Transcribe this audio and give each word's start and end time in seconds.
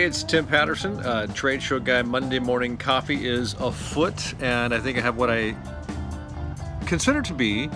Hey, 0.00 0.06
it's 0.06 0.22
Tim 0.22 0.46
Patterson, 0.46 0.98
uh, 1.00 1.26
trade 1.26 1.62
show 1.62 1.78
guy. 1.78 2.00
Monday 2.00 2.38
morning 2.38 2.78
coffee 2.78 3.28
is 3.28 3.52
afoot, 3.58 4.32
and 4.40 4.72
I 4.72 4.78
think 4.78 4.96
I 4.96 5.02
have 5.02 5.18
what 5.18 5.28
I 5.28 5.54
consider 6.86 7.20
to 7.20 7.34
be 7.34 7.68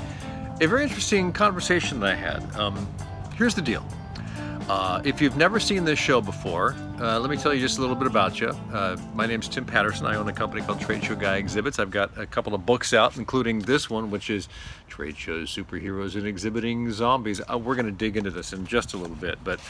a 0.63 0.67
very 0.67 0.85
interesting 0.85 1.35
conversation 1.35 2.01
that 2.01 2.13
I 2.13 2.15
had. 2.15 2.57
Um, 2.57 2.89
here's 3.37 3.55
the 3.55 3.61
deal. 3.61 3.87
Uh, 4.71 5.03
if 5.05 5.21
you've 5.21 5.37
never 5.37 5.61
seen 5.61 5.85
this 5.85 5.99
show 5.99 6.23
before, 6.23 6.75
uh, 6.99 7.21
let 7.21 7.29
me 7.29 7.37
tell 7.37 7.53
you 7.53 7.61
just 7.61 7.77
a 7.77 7.83
little 7.83 7.95
bit 7.95 8.07
about 8.07 8.41
you. 8.41 8.49
Uh, 8.73 8.97
my 9.13 9.27
name's 9.27 9.47
Tim 9.47 9.67
Patterson. 9.67 10.07
I 10.07 10.17
own 10.17 10.27
a 10.27 10.33
company 10.33 10.63
called 10.63 10.81
Trade 10.81 11.05
Show 11.05 11.17
Guy 11.17 11.37
Exhibits. 11.37 11.79
I've 11.79 11.91
got 11.91 12.17
a 12.17 12.25
couple 12.25 12.55
of 12.55 12.65
books 12.65 12.95
out, 12.95 13.19
including 13.19 13.59
this 13.59 13.91
one, 13.91 14.11
which 14.11 14.31
is 14.31 14.49
Trade 14.89 15.19
Shows, 15.19 15.55
Superheroes, 15.55 16.15
and 16.15 16.27
Exhibiting 16.27 16.91
Zombies. 16.91 17.43
Uh, 17.43 17.59
we're 17.59 17.75
going 17.75 17.85
to 17.85 17.93
dig 17.93 18.17
into 18.17 18.31
this 18.31 18.55
in 18.55 18.65
just 18.67 18.95
a 18.95 18.97
little 18.97 19.17
bit, 19.17 19.39
but 19.45 19.61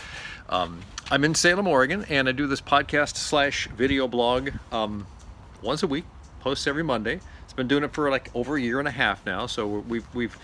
um, 0.48 0.80
I'm 1.10 1.24
in 1.24 1.34
Salem, 1.34 1.66
Oregon, 1.66 2.04
and 2.08 2.28
I 2.28 2.32
do 2.32 2.46
this 2.46 2.60
podcast 2.60 3.16
slash 3.16 3.68
video 3.68 4.08
blog 4.08 4.50
um, 4.72 5.06
once 5.62 5.82
a 5.82 5.86
week, 5.86 6.04
posts 6.40 6.66
every 6.66 6.82
Monday. 6.82 7.20
It's 7.44 7.52
been 7.52 7.68
doing 7.68 7.84
it 7.84 7.92
for 7.92 8.10
like 8.10 8.30
over 8.34 8.56
a 8.56 8.60
year 8.60 8.78
and 8.78 8.88
a 8.88 8.92
half 8.92 9.24
now, 9.26 9.46
so 9.46 9.66
we've 9.66 10.06
we've 10.14 10.36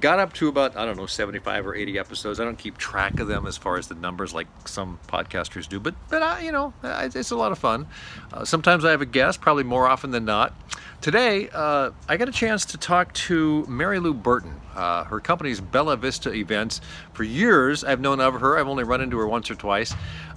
got 0.00 0.18
up 0.18 0.32
to 0.34 0.48
about 0.48 0.76
I 0.76 0.84
don't 0.84 0.96
know 0.96 1.06
75 1.06 1.66
or 1.66 1.74
80 1.74 1.98
episodes. 1.98 2.40
I 2.40 2.44
don't 2.44 2.58
keep 2.58 2.78
track 2.78 3.20
of 3.20 3.28
them 3.28 3.46
as 3.46 3.56
far 3.56 3.76
as 3.76 3.88
the 3.88 3.94
numbers 3.94 4.34
like 4.34 4.46
some 4.66 4.98
podcasters 5.08 5.68
do, 5.68 5.80
but 5.80 5.94
but 6.08 6.22
I, 6.22 6.42
you 6.42 6.52
know 6.52 6.72
it's 6.82 7.30
a 7.30 7.36
lot 7.36 7.52
of 7.52 7.58
fun. 7.58 7.86
Uh, 8.32 8.44
sometimes 8.44 8.84
I 8.84 8.90
have 8.90 9.02
a 9.02 9.06
guest, 9.06 9.40
probably 9.40 9.64
more 9.64 9.86
often 9.86 10.10
than 10.10 10.24
not. 10.24 10.54
Today 11.00 11.48
uh, 11.52 11.90
I 12.08 12.16
got 12.16 12.28
a 12.28 12.32
chance 12.32 12.64
to 12.66 12.76
talk 12.76 13.12
to 13.14 13.64
Mary 13.68 14.00
Lou 14.00 14.12
Burton. 14.12 14.60
Uh, 14.74 15.04
her 15.04 15.20
company's 15.20 15.60
Bella 15.60 15.96
Vista 15.96 16.32
Events. 16.32 16.80
For 17.12 17.22
years 17.22 17.84
I've 17.84 18.00
known 18.00 18.20
of 18.20 18.34
her. 18.40 18.58
I've 18.58 18.66
only 18.66 18.82
run 18.82 19.00
into 19.00 19.16
her 19.18 19.28
once 19.28 19.48
or 19.48 19.54
twice. 19.54 19.94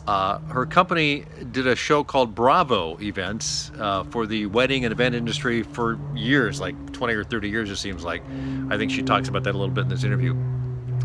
Uh, 0.07 0.37
her 0.49 0.67
company 0.67 1.25
did 1.51 1.65
a 1.65 1.75
show 1.75 2.03
called 2.03 2.35
Bravo 2.35 2.97
Events 3.01 3.71
uh, 3.79 4.03
for 4.03 4.27
the 4.27 4.45
wedding 4.45 4.85
and 4.85 4.91
event 4.91 5.15
industry 5.15 5.63
for 5.63 5.97
years, 6.15 6.61
like 6.61 6.93
20 6.93 7.13
or 7.15 7.23
30 7.23 7.49
years, 7.49 7.71
it 7.71 7.77
seems 7.77 8.03
like. 8.03 8.21
I 8.69 8.77
think 8.77 8.91
she 8.91 9.01
talks 9.01 9.29
about 9.29 9.43
that 9.43 9.55
a 9.55 9.57
little 9.57 9.73
bit 9.73 9.81
in 9.81 9.89
this 9.89 10.03
interview. 10.03 10.35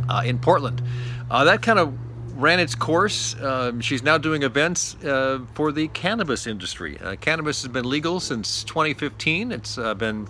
Uh, 0.08 0.22
in 0.24 0.38
Portland. 0.38 0.82
Uh, 1.30 1.44
that 1.44 1.62
kind 1.62 1.78
of 1.78 1.96
ran 2.36 2.60
its 2.60 2.74
course. 2.74 3.34
Um, 3.40 3.80
she's 3.80 4.02
now 4.02 4.18
doing 4.18 4.42
events 4.42 4.94
uh, 5.04 5.40
for 5.54 5.72
the 5.72 5.88
cannabis 5.88 6.46
industry. 6.46 6.98
Uh, 6.98 7.16
cannabis 7.16 7.62
has 7.62 7.72
been 7.72 7.88
legal 7.88 8.20
since 8.20 8.62
2015. 8.64 9.52
It's 9.52 9.76
been 9.76 10.28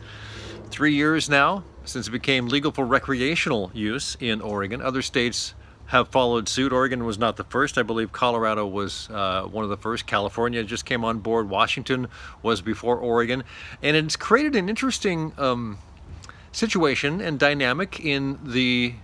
three 0.71 0.95
years 0.95 1.29
now 1.29 1.65
since 1.85 2.09
it 2.09 2.11
became 2.11 2.49
legal 2.49 2.73
for 2.73 2.85
recreational 2.85 3.71
use 3.73 4.17
in 4.21 4.41
Oregon. 4.41 4.83
Other 4.83 5.03
states 5.03 5.55
have 5.87 6.09
followed 6.09 6.49
suit. 6.49 6.73
Oregon 6.73 7.05
was 7.05 7.19
not 7.19 7.37
the 7.37 7.45
first. 7.45 7.79
I 7.79 7.83
believe 7.83 8.13
Colorado 8.13 8.67
was 8.67 9.09
uh, 9.11 9.43
one 9.45 9.63
of 9.63 9.71
the 9.71 9.77
first. 9.77 10.07
California 10.07 10.65
just 10.65 10.85
came 10.85 11.05
on 11.05 11.21
board. 11.21 11.49
Washington 11.49 12.09
was 12.43 12.61
before 12.61 12.99
Oregon. 12.99 13.45
And 13.83 13.97
it's 13.97 14.17
created 14.17 14.57
an 14.57 14.69
interesting 14.69 15.33
um, 15.39 15.79
situation 16.51 17.21
and 17.21 17.39
dynamic 17.39 18.01
in 18.01 18.39
the 18.43 18.95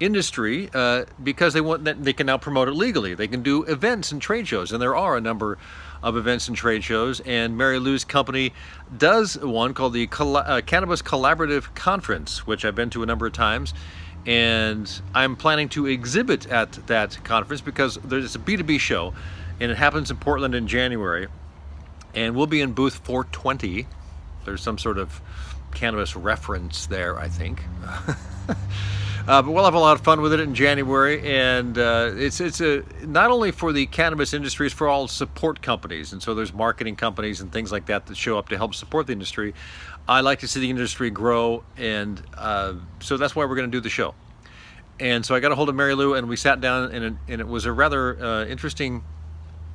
industry 0.00 0.70
uh, 0.74 1.04
because 1.22 1.54
they 1.54 1.60
want 1.60 1.84
that 1.84 2.04
they 2.04 2.12
can 2.12 2.26
now 2.26 2.38
promote 2.38 2.68
it 2.68 2.74
legally. 2.74 3.14
They 3.14 3.28
can 3.28 3.42
do 3.42 3.64
events 3.64 4.12
and 4.12 4.20
trade 4.22 4.46
shows, 4.46 4.72
and 4.72 4.80
there 4.80 4.96
are 4.96 5.16
a 5.16 5.20
number 5.20 5.58
of 6.02 6.16
events 6.16 6.48
and 6.48 6.56
trade 6.56 6.84
shows. 6.84 7.20
And 7.20 7.56
Mary 7.56 7.78
Lou's 7.78 8.04
company 8.04 8.52
does 8.96 9.36
one 9.38 9.74
called 9.74 9.94
the 9.94 10.08
uh, 10.10 10.60
Cannabis 10.64 11.02
Collaborative 11.02 11.74
Conference, 11.74 12.46
which 12.46 12.64
I've 12.64 12.74
been 12.74 12.90
to 12.90 13.02
a 13.02 13.06
number 13.06 13.26
of 13.26 13.32
times 13.32 13.74
and 14.28 15.00
I'm 15.14 15.36
planning 15.36 15.70
to 15.70 15.86
exhibit 15.86 16.46
at 16.48 16.72
that 16.86 17.18
conference 17.24 17.62
because 17.62 17.96
there's 18.04 18.34
a 18.34 18.38
B2B 18.38 18.78
show, 18.78 19.14
and 19.58 19.70
it 19.70 19.78
happens 19.78 20.10
in 20.10 20.18
Portland 20.18 20.54
in 20.54 20.66
January, 20.66 21.28
and 22.14 22.36
we'll 22.36 22.46
be 22.46 22.60
in 22.60 22.72
booth 22.72 22.96
420. 22.98 23.86
There's 24.44 24.60
some 24.60 24.76
sort 24.76 24.98
of 24.98 25.22
cannabis 25.74 26.14
reference 26.14 26.86
there, 26.86 27.18
I 27.18 27.28
think. 27.28 27.62
Uh, 29.28 29.42
but 29.42 29.50
we'll 29.50 29.64
have 29.64 29.74
a 29.74 29.78
lot 29.78 29.94
of 29.94 30.02
fun 30.02 30.22
with 30.22 30.32
it 30.32 30.40
in 30.40 30.54
January, 30.54 31.20
and 31.22 31.76
uh, 31.76 32.10
it's 32.16 32.40
it's 32.40 32.62
a 32.62 32.82
not 33.02 33.30
only 33.30 33.50
for 33.50 33.74
the 33.74 33.84
cannabis 33.84 34.32
industry, 34.32 34.64
it's 34.64 34.74
for 34.74 34.88
all 34.88 35.06
support 35.06 35.60
companies, 35.60 36.14
and 36.14 36.22
so 36.22 36.34
there's 36.34 36.54
marketing 36.54 36.96
companies 36.96 37.42
and 37.42 37.52
things 37.52 37.70
like 37.70 37.84
that 37.86 38.06
that 38.06 38.16
show 38.16 38.38
up 38.38 38.48
to 38.48 38.56
help 38.56 38.74
support 38.74 39.06
the 39.06 39.12
industry. 39.12 39.52
I 40.08 40.22
like 40.22 40.38
to 40.38 40.48
see 40.48 40.60
the 40.60 40.70
industry 40.70 41.10
grow, 41.10 41.62
and 41.76 42.22
uh, 42.38 42.76
so 43.00 43.18
that's 43.18 43.36
why 43.36 43.44
we're 43.44 43.56
going 43.56 43.70
to 43.70 43.76
do 43.76 43.82
the 43.82 43.90
show. 43.90 44.14
And 44.98 45.26
so 45.26 45.34
I 45.34 45.40
got 45.40 45.52
a 45.52 45.54
hold 45.54 45.68
of 45.68 45.74
Mary 45.74 45.94
Lou, 45.94 46.14
and 46.14 46.26
we 46.26 46.36
sat 46.36 46.62
down, 46.62 46.90
and 46.90 47.04
it, 47.04 47.12
and 47.28 47.40
it 47.42 47.46
was 47.46 47.66
a 47.66 47.72
rather 47.72 48.18
uh, 48.18 48.46
interesting 48.46 49.04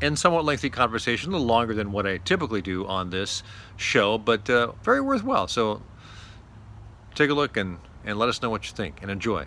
and 0.02 0.18
somewhat 0.18 0.46
lengthy 0.46 0.72
conversation, 0.72 1.30
a 1.30 1.34
little 1.34 1.46
longer 1.46 1.76
than 1.76 1.92
what 1.92 2.08
I 2.08 2.18
typically 2.18 2.64
do 2.64 2.88
on 2.88 3.12
this 3.12 3.44
show, 3.78 4.18
but 4.18 4.50
uh, 4.50 4.72
very 4.82 5.00
worthwhile. 5.00 5.48
So 5.48 5.84
take 7.14 7.30
a 7.30 7.36
look 7.36 7.56
and, 7.56 7.78
and 8.06 8.18
let 8.18 8.30
us 8.30 8.42
know 8.42 8.50
what 8.50 8.68
you 8.68 8.76
think 8.76 9.02
and 9.02 9.10
enjoy. 9.10 9.46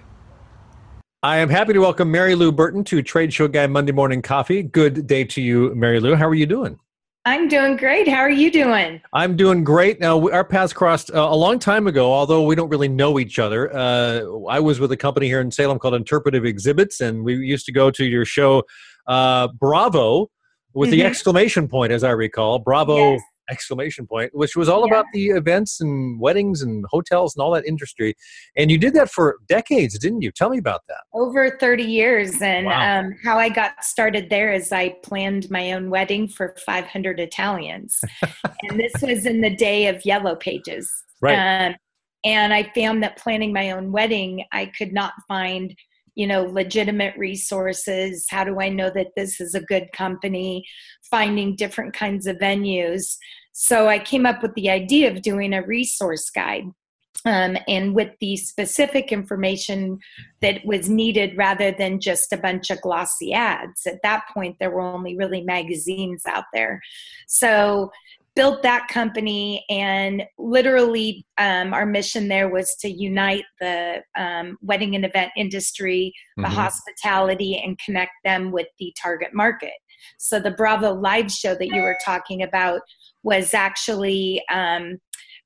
I 1.23 1.39
am 1.39 1.49
happy 1.49 1.73
to 1.73 1.81
welcome 1.81 2.11
Mary 2.11 2.35
Lou 2.35 2.53
Burton 2.53 2.85
to 2.85 3.03
Trade 3.03 3.33
Show 3.33 3.49
Guy 3.49 3.67
Monday 3.67 3.93
Morning 3.93 4.23
Coffee. 4.23 4.63
Good 4.63 5.07
day 5.07 5.25
to 5.25 5.43
you, 5.43 5.75
Mary 5.75 5.99
Lou. 5.99 6.15
How 6.15 6.29
are 6.29 6.35
you 6.35 6.47
doing? 6.47 6.79
I'm 7.25 7.49
doing 7.49 7.77
great. 7.77 8.07
How 8.07 8.19
are 8.19 8.31
you 8.31 8.53
doing? 8.53 9.01
I'm 9.13 9.37
doing 9.37 9.65
great. 9.65 9.99
Now, 9.99 10.29
our 10.29 10.45
paths 10.45 10.73
crossed 10.73 11.11
uh, 11.11 11.27
a 11.29 11.35
long 11.35 11.59
time 11.59 11.89
ago, 11.89 12.13
although 12.13 12.45
we 12.45 12.55
don't 12.55 12.69
really 12.69 12.87
know 12.87 13.19
each 13.19 13.41
other. 13.41 13.75
Uh, 13.75 14.23
I 14.49 14.61
was 14.61 14.79
with 14.79 14.93
a 14.93 14.97
company 14.97 15.27
here 15.27 15.41
in 15.41 15.51
Salem 15.51 15.81
called 15.81 15.95
Interpretive 15.95 16.45
Exhibits, 16.45 17.01
and 17.01 17.25
we 17.25 17.35
used 17.35 17.67
to 17.67 17.73
go 17.73 17.91
to 17.91 18.05
your 18.05 18.25
show, 18.25 18.63
uh, 19.09 19.49
Bravo, 19.59 20.31
with 20.75 20.91
mm-hmm. 20.91 20.99
the 20.99 21.05
exclamation 21.05 21.67
point, 21.67 21.91
as 21.91 22.05
I 22.05 22.11
recall. 22.11 22.61
Bravo. 22.61 23.15
Yes 23.15 23.23
exclamation 23.51 24.07
point, 24.07 24.35
which 24.35 24.57
was 24.57 24.69
all 24.69 24.87
yeah. 24.87 24.95
about 24.95 25.07
the 25.13 25.27
events 25.27 25.81
and 25.81 26.21
weddings 26.21 26.63
and 26.63 26.85
hotels 26.91 27.35
and 27.35 27.43
all 27.43 27.53
that 27.53 27.67
industry. 27.67 28.15
And 28.57 28.71
you 28.71 28.79
did 28.79 28.95
that 28.95 29.11
for 29.11 29.39
decades, 29.49 29.99
didn't 29.99 30.23
you? 30.23 30.31
Tell 30.31 30.51
me 30.51 30.59
about 30.59 30.83
that. 30.89 31.01
Over 31.13 31.57
30 31.59 31.83
years. 31.83 32.41
And 32.43 32.67
wow. 32.67 33.01
um, 33.01 33.17
how 33.25 33.39
I 33.39 33.49
got 33.49 33.85
started 33.85 34.31
there 34.31 34.53
is 34.53 34.73
I 34.73 34.91
planned 35.03 35.51
my 35.51 35.73
own 35.73 35.91
wedding 35.91 36.29
for 36.29 36.57
500 36.65 37.21
Italians. 37.21 38.01
and 38.63 38.79
this 38.79 38.93
was 39.03 39.27
in 39.27 39.41
the 39.41 39.55
day 39.55 39.87
of 39.89 40.05
yellow 40.05 40.37
pages. 40.37 40.91
Right. 41.21 41.67
Um, 41.69 41.77
and 42.25 42.53
I 42.53 42.65
found 42.75 43.03
that 43.03 43.19
planning 43.19 43.53
my 43.53 43.71
own 43.71 43.93
wedding, 43.93 44.45
I 44.53 44.67
could 44.67 44.93
not 44.93 45.13
find 45.29 45.77
you 46.17 46.27
know 46.27 46.43
legitimate 46.43 47.17
resources 47.17 48.27
how 48.29 48.43
do 48.43 48.61
i 48.61 48.69
know 48.69 48.91
that 48.91 49.13
this 49.17 49.41
is 49.41 49.55
a 49.55 49.61
good 49.61 49.89
company 49.93 50.65
finding 51.11 51.55
different 51.55 51.95
kinds 51.95 52.27
of 52.27 52.37
venues 52.39 53.17
so 53.53 53.87
i 53.89 53.99
came 53.99 54.27
up 54.27 54.43
with 54.43 54.55
the 54.55 54.69
idea 54.69 55.11
of 55.11 55.23
doing 55.23 55.55
a 55.55 55.65
resource 55.65 56.29
guide 56.31 56.65
um, 57.25 57.57
and 57.67 57.95
with 57.95 58.11
the 58.21 58.37
specific 58.37 59.11
information 59.11 59.99
that 60.43 60.65
was 60.65 60.89
needed 60.89 61.37
rather 61.37 61.73
than 61.73 62.01
just 62.01 62.33
a 62.33 62.37
bunch 62.37 62.71
of 62.71 62.81
glossy 62.83 63.33
ads. 63.33 63.87
At 63.87 64.03
that 64.03 64.25
point, 64.33 64.57
there 64.61 64.71
were 64.71 64.83
only 64.83 65.17
really 65.17 65.43
magazines 65.43 66.23
out 66.27 66.45
there. 66.53 66.81
So 67.27 67.91
built 68.37 68.63
that 68.63 68.87
company 68.89 69.65
and 69.71 70.23
literally 70.39 71.27
um, 71.39 71.73
our 71.73 71.87
mission 71.87 72.29
there 72.29 72.51
was 72.51 72.77
to 72.77 72.89
unite 72.89 73.45
the 73.61 74.03
um, 74.17 74.59
wedding 74.61 74.95
and 74.95 75.05
event 75.05 75.33
industry 75.37 76.13
the 76.37 76.43
mm-hmm. 76.43 76.53
hospitality 76.53 77.61
and 77.65 77.79
connect 77.79 78.13
them 78.25 78.53
with 78.53 78.69
the 78.79 78.95
target 79.01 79.33
market 79.33 79.73
so 80.19 80.39
the 80.39 80.51
bravo 80.53 80.93
live 80.93 81.33
show 81.33 81.55
that 81.55 81.69
you 81.69 81.81
were 81.81 81.97
talking 82.05 82.43
about 82.43 82.81
was 83.23 83.55
actually 83.55 84.43
um, 84.53 84.99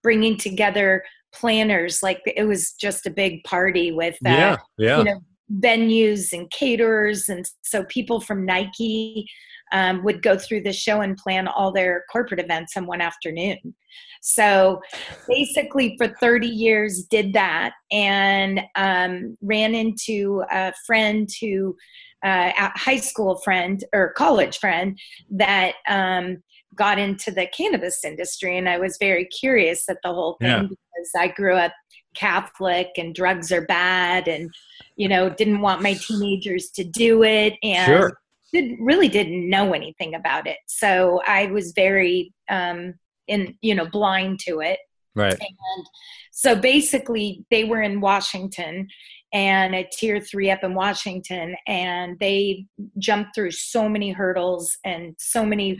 bringing 0.02 0.36
together 0.36 1.03
planners 1.32 2.03
like 2.03 2.20
it 2.26 2.44
was 2.44 2.72
just 2.72 3.06
a 3.06 3.10
big 3.10 3.42
party 3.44 3.92
with 3.92 4.16
uh, 4.26 4.30
yeah, 4.30 4.56
yeah. 4.78 4.98
you 4.98 5.04
know 5.04 5.20
venues 5.60 6.32
and 6.32 6.50
caterers 6.50 7.28
and 7.28 7.44
so 7.62 7.84
people 7.84 8.20
from 8.20 8.47
nike 8.47 9.26
um, 9.72 10.02
would 10.04 10.22
go 10.22 10.36
through 10.36 10.62
the 10.62 10.72
show 10.72 11.00
and 11.00 11.16
plan 11.16 11.48
all 11.48 11.72
their 11.72 12.04
corporate 12.10 12.40
events 12.40 12.76
in 12.76 12.86
one 12.86 13.00
afternoon. 13.00 13.74
So 14.22 14.80
basically, 15.26 15.96
for 15.96 16.08
30 16.08 16.46
years, 16.46 17.04
did 17.04 17.32
that 17.32 17.72
and 17.90 18.60
um, 18.76 19.36
ran 19.40 19.74
into 19.74 20.44
a 20.50 20.72
friend 20.86 21.28
who, 21.40 21.76
uh, 22.22 22.52
a 22.58 22.78
high 22.78 22.98
school 22.98 23.38
friend 23.38 23.82
or 23.94 24.12
college 24.12 24.58
friend 24.58 24.98
that 25.30 25.74
um, 25.88 26.42
got 26.74 26.98
into 26.98 27.30
the 27.30 27.46
cannabis 27.46 28.04
industry. 28.04 28.58
And 28.58 28.68
I 28.68 28.78
was 28.78 28.98
very 29.00 29.24
curious 29.24 29.88
at 29.88 29.98
the 30.02 30.12
whole 30.12 30.36
thing 30.40 30.50
yeah. 30.50 30.62
because 30.62 31.10
I 31.18 31.28
grew 31.28 31.54
up 31.54 31.72
Catholic 32.14 32.88
and 32.98 33.14
drugs 33.14 33.50
are 33.50 33.64
bad 33.64 34.28
and, 34.28 34.50
you 34.96 35.08
know, 35.08 35.30
didn't 35.30 35.62
want 35.62 35.80
my 35.80 35.94
teenagers 35.94 36.68
to 36.72 36.84
do 36.84 37.22
it. 37.22 37.54
And 37.62 37.86
sure 37.86 38.20
did, 38.52 38.76
really 38.80 39.08
didn't 39.08 39.48
know 39.48 39.72
anything 39.72 40.14
about 40.14 40.47
it. 40.47 40.58
So 40.66 41.20
I 41.26 41.47
was 41.47 41.72
very 41.72 42.32
um, 42.48 42.94
in 43.28 43.56
you 43.60 43.74
know 43.74 43.86
blind 43.86 44.41
to 44.41 44.60
it. 44.60 44.78
Right. 45.16 45.32
And 45.32 45.86
so 46.30 46.54
basically, 46.54 47.44
they 47.50 47.64
were 47.64 47.82
in 47.82 48.00
Washington, 48.00 48.88
and 49.32 49.74
a 49.74 49.88
tier 49.92 50.20
three 50.20 50.50
up 50.50 50.64
in 50.64 50.74
Washington. 50.74 51.56
And 51.66 52.18
they 52.18 52.66
jumped 52.98 53.34
through 53.34 53.52
so 53.52 53.88
many 53.88 54.10
hurdles 54.10 54.76
and 54.84 55.14
so 55.18 55.44
many 55.44 55.78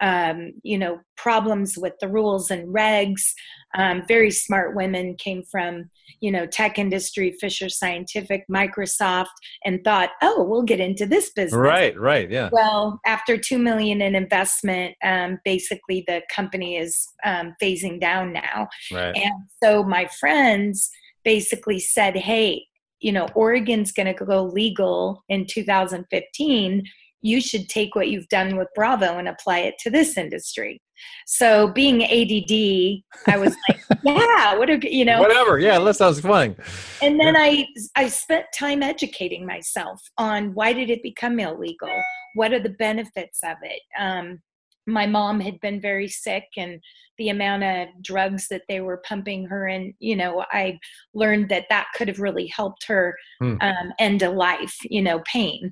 um, 0.00 0.52
you 0.62 0.78
know 0.78 1.00
problems 1.16 1.76
with 1.76 1.94
the 2.00 2.08
rules 2.08 2.50
and 2.50 2.74
regs. 2.74 3.32
Um, 3.76 4.02
very 4.08 4.30
smart 4.30 4.74
women 4.74 5.16
came 5.16 5.42
from 5.50 5.90
you 6.20 6.30
know 6.30 6.46
tech 6.46 6.78
industry 6.78 7.36
fisher 7.40 7.68
scientific 7.68 8.44
microsoft 8.50 9.26
and 9.64 9.82
thought 9.84 10.10
oh 10.22 10.44
we'll 10.44 10.62
get 10.62 10.80
into 10.80 11.06
this 11.06 11.30
business. 11.30 11.58
Right 11.58 11.98
right 11.98 12.30
yeah. 12.30 12.48
Well 12.52 13.00
after 13.06 13.36
two 13.36 13.58
million 13.58 14.00
in 14.00 14.14
investment 14.14 14.94
um, 15.04 15.38
basically 15.44 16.04
the 16.06 16.22
company 16.34 16.76
is 16.76 17.06
um, 17.24 17.54
phasing 17.62 18.00
down 18.00 18.32
now. 18.32 18.68
Right. 18.92 19.16
and 19.16 19.34
so 19.62 19.82
my 19.82 20.08
friends 20.18 20.90
basically 21.24 21.78
said 21.78 22.16
hey 22.16 22.64
you 23.00 23.12
know 23.12 23.26
oregon's 23.34 23.92
going 23.92 24.06
to 24.06 24.24
go 24.24 24.44
legal 24.44 25.22
in 25.28 25.46
2015 25.46 26.84
you 27.20 27.40
should 27.40 27.68
take 27.68 27.94
what 27.94 28.08
you've 28.08 28.28
done 28.28 28.56
with 28.56 28.68
Bravo 28.74 29.18
and 29.18 29.28
apply 29.28 29.60
it 29.60 29.74
to 29.80 29.90
this 29.90 30.16
industry. 30.16 30.80
So 31.26 31.68
being 31.68 32.02
ADD, 32.02 33.02
I 33.32 33.38
was 33.38 33.54
like, 33.68 33.80
yeah, 34.02 34.56
what 34.56 34.70
a, 34.70 34.78
you 34.82 35.04
know, 35.04 35.20
whatever. 35.20 35.58
Yeah, 35.58 35.78
that 35.80 35.94
sounds 35.94 36.20
fun. 36.20 36.56
And 37.02 37.18
then 37.20 37.36
I, 37.36 37.66
I 37.96 38.08
spent 38.08 38.46
time 38.56 38.82
educating 38.82 39.46
myself 39.46 40.00
on 40.16 40.54
why 40.54 40.72
did 40.72 40.90
it 40.90 41.02
become 41.02 41.38
illegal? 41.38 41.90
What 42.34 42.52
are 42.52 42.60
the 42.60 42.70
benefits 42.70 43.40
of 43.42 43.56
it? 43.62 43.80
Um, 43.98 44.40
my 44.88 45.06
mom 45.06 45.38
had 45.38 45.60
been 45.60 45.80
very 45.80 46.08
sick 46.08 46.44
and 46.56 46.80
the 47.18 47.28
amount 47.28 47.62
of 47.64 47.88
drugs 48.02 48.48
that 48.48 48.62
they 48.68 48.80
were 48.80 49.02
pumping 49.06 49.44
her 49.44 49.66
and 49.66 49.92
you 49.98 50.16
know 50.16 50.44
i 50.50 50.78
learned 51.14 51.48
that 51.48 51.66
that 51.68 51.86
could 51.94 52.08
have 52.08 52.20
really 52.20 52.46
helped 52.46 52.84
her 52.86 53.16
hmm. 53.40 53.54
um, 53.60 53.92
end 53.98 54.22
a 54.22 54.30
life 54.30 54.76
you 54.84 55.02
know 55.02 55.20
pain 55.20 55.70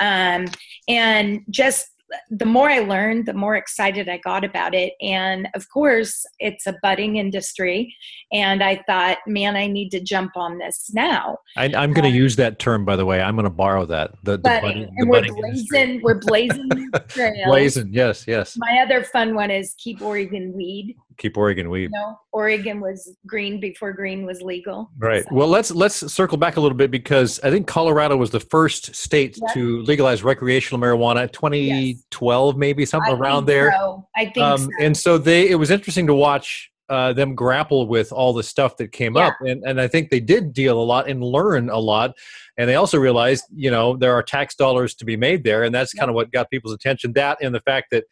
um, 0.00 0.46
and 0.88 1.40
just 1.50 1.88
the 2.30 2.44
more 2.44 2.70
I 2.70 2.80
learned, 2.80 3.26
the 3.26 3.34
more 3.34 3.56
excited 3.56 4.08
I 4.08 4.18
got 4.18 4.44
about 4.44 4.74
it. 4.74 4.94
And 5.00 5.48
of 5.54 5.68
course, 5.70 6.24
it's 6.38 6.66
a 6.66 6.74
budding 6.82 7.16
industry. 7.16 7.94
And 8.32 8.62
I 8.62 8.82
thought, 8.86 9.18
man, 9.26 9.56
I 9.56 9.66
need 9.66 9.90
to 9.90 10.00
jump 10.00 10.32
on 10.36 10.58
this 10.58 10.90
now. 10.92 11.38
I, 11.56 11.66
am 11.66 11.92
going 11.92 12.04
to 12.04 12.10
um, 12.10 12.14
use 12.14 12.36
that 12.36 12.58
term, 12.58 12.84
by 12.84 12.96
the 12.96 13.06
way. 13.06 13.20
I'm 13.20 13.34
going 13.34 13.44
to 13.44 13.50
borrow 13.50 13.86
that. 13.86 14.12
The, 14.22 14.32
the 14.32 14.38
budding, 14.38 14.60
budding, 14.62 14.90
and 14.96 15.10
we're 15.10 15.22
blazing, 15.34 16.00
we're 16.02 16.20
blazing 16.20 16.68
Blazing, 17.46 17.92
yes, 17.92 18.26
yes. 18.26 18.56
My 18.56 18.82
other 18.84 19.04
fun 19.04 19.34
one 19.34 19.50
is 19.50 19.74
keep 19.78 20.02
Oregon 20.02 20.52
weed 20.54 20.96
keep 21.18 21.36
Oregon 21.36 21.68
weed. 21.68 21.90
No, 21.92 22.18
Oregon 22.32 22.80
was 22.80 23.16
green 23.26 23.60
before 23.60 23.92
green 23.92 24.24
was 24.24 24.40
legal. 24.40 24.90
Right. 24.98 25.24
So. 25.24 25.34
Well, 25.34 25.48
let's 25.48 25.70
let's 25.70 26.12
circle 26.12 26.38
back 26.38 26.56
a 26.56 26.60
little 26.60 26.76
bit 26.76 26.90
because 26.90 27.38
I 27.40 27.50
think 27.50 27.66
Colorado 27.66 28.16
was 28.16 28.30
the 28.30 28.40
first 28.40 28.94
state 28.94 29.38
to 29.52 29.82
legalize 29.82 30.22
recreational 30.22 30.80
marijuana. 30.80 31.30
2012, 31.30 32.54
yes. 32.54 32.58
maybe 32.58 32.86
something 32.86 33.14
I 33.14 33.18
around 33.18 33.46
there. 33.46 33.72
So. 33.72 34.08
I 34.16 34.24
think 34.26 34.38
um, 34.38 34.58
so. 34.58 34.70
And 34.80 34.96
so 34.96 35.18
they, 35.18 35.48
it 35.50 35.56
was 35.56 35.70
interesting 35.70 36.06
to 36.06 36.14
watch 36.14 36.70
uh, 36.88 37.12
them 37.12 37.34
grapple 37.34 37.86
with 37.86 38.12
all 38.12 38.32
the 38.32 38.42
stuff 38.42 38.76
that 38.78 38.92
came 38.92 39.16
yeah. 39.16 39.28
up, 39.28 39.34
and 39.40 39.62
and 39.64 39.80
I 39.80 39.88
think 39.88 40.10
they 40.10 40.20
did 40.20 40.52
deal 40.52 40.80
a 40.80 40.82
lot 40.82 41.08
and 41.08 41.22
learn 41.22 41.68
a 41.68 41.78
lot. 41.78 42.14
And 42.56 42.68
they 42.68 42.74
also 42.74 42.98
realized, 42.98 43.44
you 43.54 43.70
know, 43.70 43.96
there 43.96 44.14
are 44.14 44.22
tax 44.22 44.54
dollars 44.54 44.94
to 44.96 45.04
be 45.04 45.16
made 45.16 45.44
there, 45.44 45.64
and 45.64 45.74
that's 45.74 45.92
kind 45.92 46.08
of 46.08 46.14
what 46.14 46.32
got 46.32 46.50
people's 46.50 46.74
attention. 46.74 47.12
That 47.12 47.38
and 47.42 47.54
the 47.54 47.60
fact 47.60 47.88
that 47.90 48.04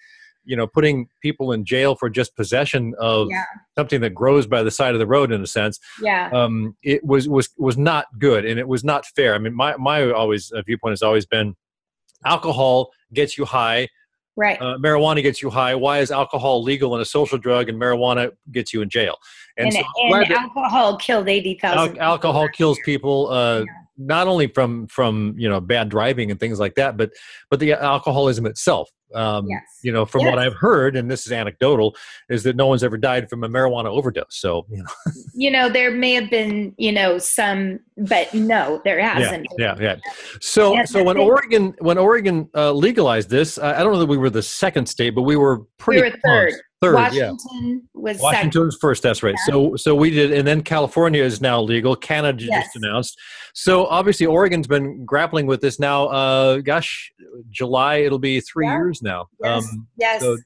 you 0.46 0.56
know 0.56 0.66
putting 0.66 1.08
people 1.20 1.52
in 1.52 1.64
jail 1.64 1.94
for 1.94 2.08
just 2.08 2.34
possession 2.36 2.94
of 2.98 3.28
yeah. 3.30 3.44
something 3.76 4.00
that 4.00 4.14
grows 4.14 4.46
by 4.46 4.62
the 4.62 4.70
side 4.70 4.94
of 4.94 4.98
the 4.98 5.06
road 5.06 5.32
in 5.32 5.42
a 5.42 5.46
sense 5.46 5.78
yeah. 6.00 6.30
um, 6.32 6.76
it 6.82 7.04
was 7.04 7.28
was 7.28 7.50
was 7.58 7.76
not 7.76 8.06
good 8.18 8.44
and 8.44 8.58
it 8.58 8.68
was 8.68 8.84
not 8.84 9.04
fair. 9.06 9.34
I 9.34 9.38
mean 9.38 9.54
my 9.54 9.76
my 9.76 10.10
always 10.10 10.50
uh, 10.52 10.62
viewpoint 10.62 10.92
has 10.92 11.02
always 11.02 11.26
been 11.26 11.54
alcohol 12.24 12.90
gets 13.12 13.36
you 13.36 13.44
high 13.44 13.88
right. 14.36 14.60
uh, 14.60 14.76
marijuana 14.78 15.22
gets 15.22 15.42
you 15.42 15.50
high. 15.50 15.74
Why 15.74 15.98
is 15.98 16.10
alcohol 16.10 16.62
legal 16.62 16.94
and 16.94 17.02
a 17.02 17.04
social 17.04 17.38
drug 17.38 17.68
and 17.68 17.80
marijuana 17.80 18.30
gets 18.52 18.72
you 18.72 18.82
in 18.82 18.88
jail? 18.88 19.16
And, 19.56 19.66
and, 19.66 19.74
so 19.74 19.82
and 19.98 20.32
alcohol 20.32 20.96
killed 20.98 21.28
80,000 21.28 21.78
al- 21.78 22.00
alcohol 22.00 22.48
kills 22.48 22.78
people 22.84 23.30
uh, 23.30 23.60
yeah. 23.60 23.64
not 23.96 24.28
only 24.28 24.46
from 24.48 24.86
from 24.86 25.34
you 25.36 25.48
know 25.48 25.60
bad 25.60 25.88
driving 25.88 26.30
and 26.30 26.38
things 26.38 26.60
like 26.60 26.74
that 26.74 26.96
but 26.96 27.10
but 27.50 27.58
the 27.60 27.72
alcoholism 27.72 28.46
itself 28.46 28.90
um, 29.14 29.46
yes. 29.48 29.62
You 29.82 29.92
know, 29.92 30.04
from 30.04 30.22
yes. 30.22 30.30
what 30.30 30.38
I've 30.38 30.54
heard, 30.54 30.96
and 30.96 31.10
this 31.10 31.26
is 31.26 31.32
anecdotal, 31.32 31.96
is 32.28 32.42
that 32.44 32.56
no 32.56 32.66
one's 32.66 32.82
ever 32.82 32.96
died 32.96 33.30
from 33.30 33.44
a 33.44 33.48
marijuana 33.48 33.86
overdose. 33.86 34.36
So, 34.36 34.66
you 34.68 34.78
know, 34.78 35.12
you 35.34 35.50
know 35.50 35.68
there 35.68 35.90
may 35.90 36.12
have 36.14 36.30
been, 36.30 36.74
you 36.76 36.92
know, 36.92 37.18
some, 37.18 37.80
but 37.96 38.32
no, 38.34 38.80
there 38.84 39.00
hasn't. 39.00 39.46
Yeah, 39.58 39.76
yeah. 39.78 39.96
yeah. 40.04 40.12
So, 40.40 40.84
so 40.84 41.02
when 41.02 41.16
Oregon 41.16 41.74
when 41.78 41.98
Oregon 41.98 42.48
uh, 42.54 42.72
legalized 42.72 43.30
this, 43.30 43.58
I 43.58 43.82
don't 43.82 43.92
know 43.92 44.00
that 44.00 44.06
we 44.06 44.18
were 44.18 44.30
the 44.30 44.42
second 44.42 44.86
state, 44.86 45.10
but 45.10 45.22
we 45.22 45.36
were 45.36 45.60
pretty. 45.78 46.02
We 46.02 46.08
were. 46.08 46.16
Close. 46.16 46.52
Third, 46.52 46.60
Washington 46.82 47.38
yeah. 47.62 47.78
was 47.94 48.20
Washington 48.20 48.66
was 48.66 48.76
first. 48.76 49.02
That's 49.02 49.22
right. 49.22 49.34
Yeah. 49.48 49.52
So 49.52 49.76
so 49.76 49.94
we 49.94 50.10
did, 50.10 50.32
and 50.32 50.46
then 50.46 50.62
California 50.62 51.22
is 51.22 51.40
now 51.40 51.60
legal. 51.60 51.96
Canada 51.96 52.44
yes. 52.44 52.64
just 52.64 52.76
announced. 52.76 53.18
So 53.54 53.86
obviously 53.86 54.26
Oregon's 54.26 54.66
been 54.66 55.04
grappling 55.04 55.46
with 55.46 55.60
this 55.62 55.80
now. 55.80 56.06
Uh, 56.06 56.58
gosh, 56.58 57.12
July 57.50 57.96
it'll 57.96 58.18
be 58.18 58.40
three 58.40 58.66
yeah. 58.66 58.74
years 58.74 59.02
now. 59.02 59.26
Yes. 59.42 59.64
Um, 59.64 59.88
yes. 59.98 60.20
So 60.20 60.36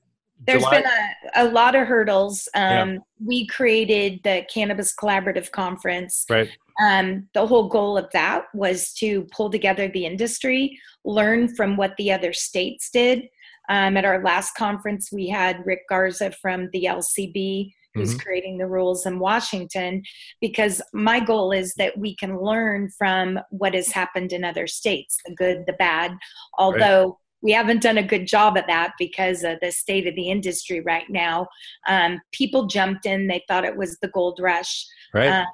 There's 0.47 0.63
July. 0.63 0.83
been 0.83 0.91
a, 1.35 1.45
a 1.45 1.47
lot 1.51 1.75
of 1.75 1.87
hurdles. 1.89 2.49
Um, 2.55 2.63
yeah. 2.63 2.99
We 3.25 3.47
created 3.49 4.21
the 4.23 4.47
Cannabis 4.53 4.95
Collaborative 4.95 5.51
Conference. 5.51 6.25
Right. 6.31 6.49
Um, 6.81 7.29
the 7.35 7.47
whole 7.47 7.69
goal 7.69 7.99
of 7.99 8.09
that 8.13 8.45
was 8.55 8.93
to 8.95 9.27
pull 9.33 9.51
together 9.51 9.89
the 9.89 10.07
industry, 10.07 10.79
learn 11.05 11.55
from 11.55 11.77
what 11.77 11.95
the 11.99 12.13
other 12.13 12.33
states 12.33 12.89
did 12.91 13.29
um, 13.71 13.97
at 13.97 14.05
our 14.05 14.23
last 14.23 14.55
conference, 14.55 15.11
we 15.11 15.29
had 15.29 15.65
Rick 15.65 15.89
Garza 15.89 16.33
from 16.43 16.69
the 16.73 16.85
LCB 16.85 17.73
who's 17.95 18.11
mm-hmm. 18.11 18.19
creating 18.19 18.59
the 18.59 18.67
rules 18.67 19.07
in 19.07 19.19
Washington, 19.19 20.03
because 20.41 20.81
my 20.93 21.21
goal 21.21 21.53
is 21.53 21.75
that 21.75 21.97
we 21.99 22.15
can 22.15 22.41
learn 22.41 22.89
from 22.97 23.39
what 23.51 23.75
has 23.75 23.91
happened 23.91 24.33
in 24.33 24.45
other 24.45 24.67
states 24.67 25.19
the 25.27 25.35
good, 25.35 25.65
the 25.67 25.73
bad. 25.75 26.13
Although 26.59 27.05
right. 27.05 27.15
we 27.43 27.53
haven't 27.53 27.83
done 27.83 27.99
a 27.99 28.07
good 28.07 28.27
job 28.27 28.57
at 28.57 28.69
that 28.69 28.93
because 28.99 29.43
of 29.43 29.59
the 29.61 29.73
state 29.73 30.07
of 30.07 30.15
the 30.15 30.31
industry 30.31 30.81
right 30.81 31.09
now. 31.09 31.49
Um, 31.89 32.21
people 32.33 32.67
jumped 32.67 33.07
in, 33.07 33.27
they 33.27 33.45
thought 33.49 33.65
it 33.65 33.77
was 33.77 33.99
the 33.99 34.09
gold 34.09 34.39
rush. 34.41 34.87
Right. 35.13 35.29
Um, 35.29 35.47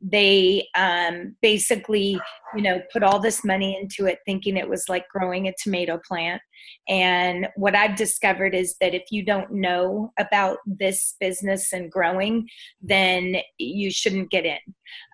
they 0.00 0.66
um, 0.76 1.36
basically 1.42 2.18
you 2.54 2.62
know 2.62 2.80
put 2.92 3.02
all 3.02 3.20
this 3.20 3.44
money 3.44 3.76
into 3.80 4.06
it 4.10 4.18
thinking 4.24 4.56
it 4.56 4.68
was 4.68 4.88
like 4.88 5.06
growing 5.08 5.48
a 5.48 5.54
tomato 5.62 6.00
plant. 6.06 6.40
And 6.88 7.48
what 7.56 7.74
i've 7.74 7.96
discovered 7.96 8.54
is 8.54 8.76
that 8.80 8.94
if 8.94 9.04
you 9.10 9.24
don't 9.24 9.52
know 9.52 10.12
about 10.18 10.58
this 10.66 11.14
business 11.20 11.72
and 11.72 11.90
growing 11.90 12.48
then 12.82 13.36
you 13.58 13.90
shouldn't 13.90 14.30
get 14.30 14.46
in. 14.46 14.58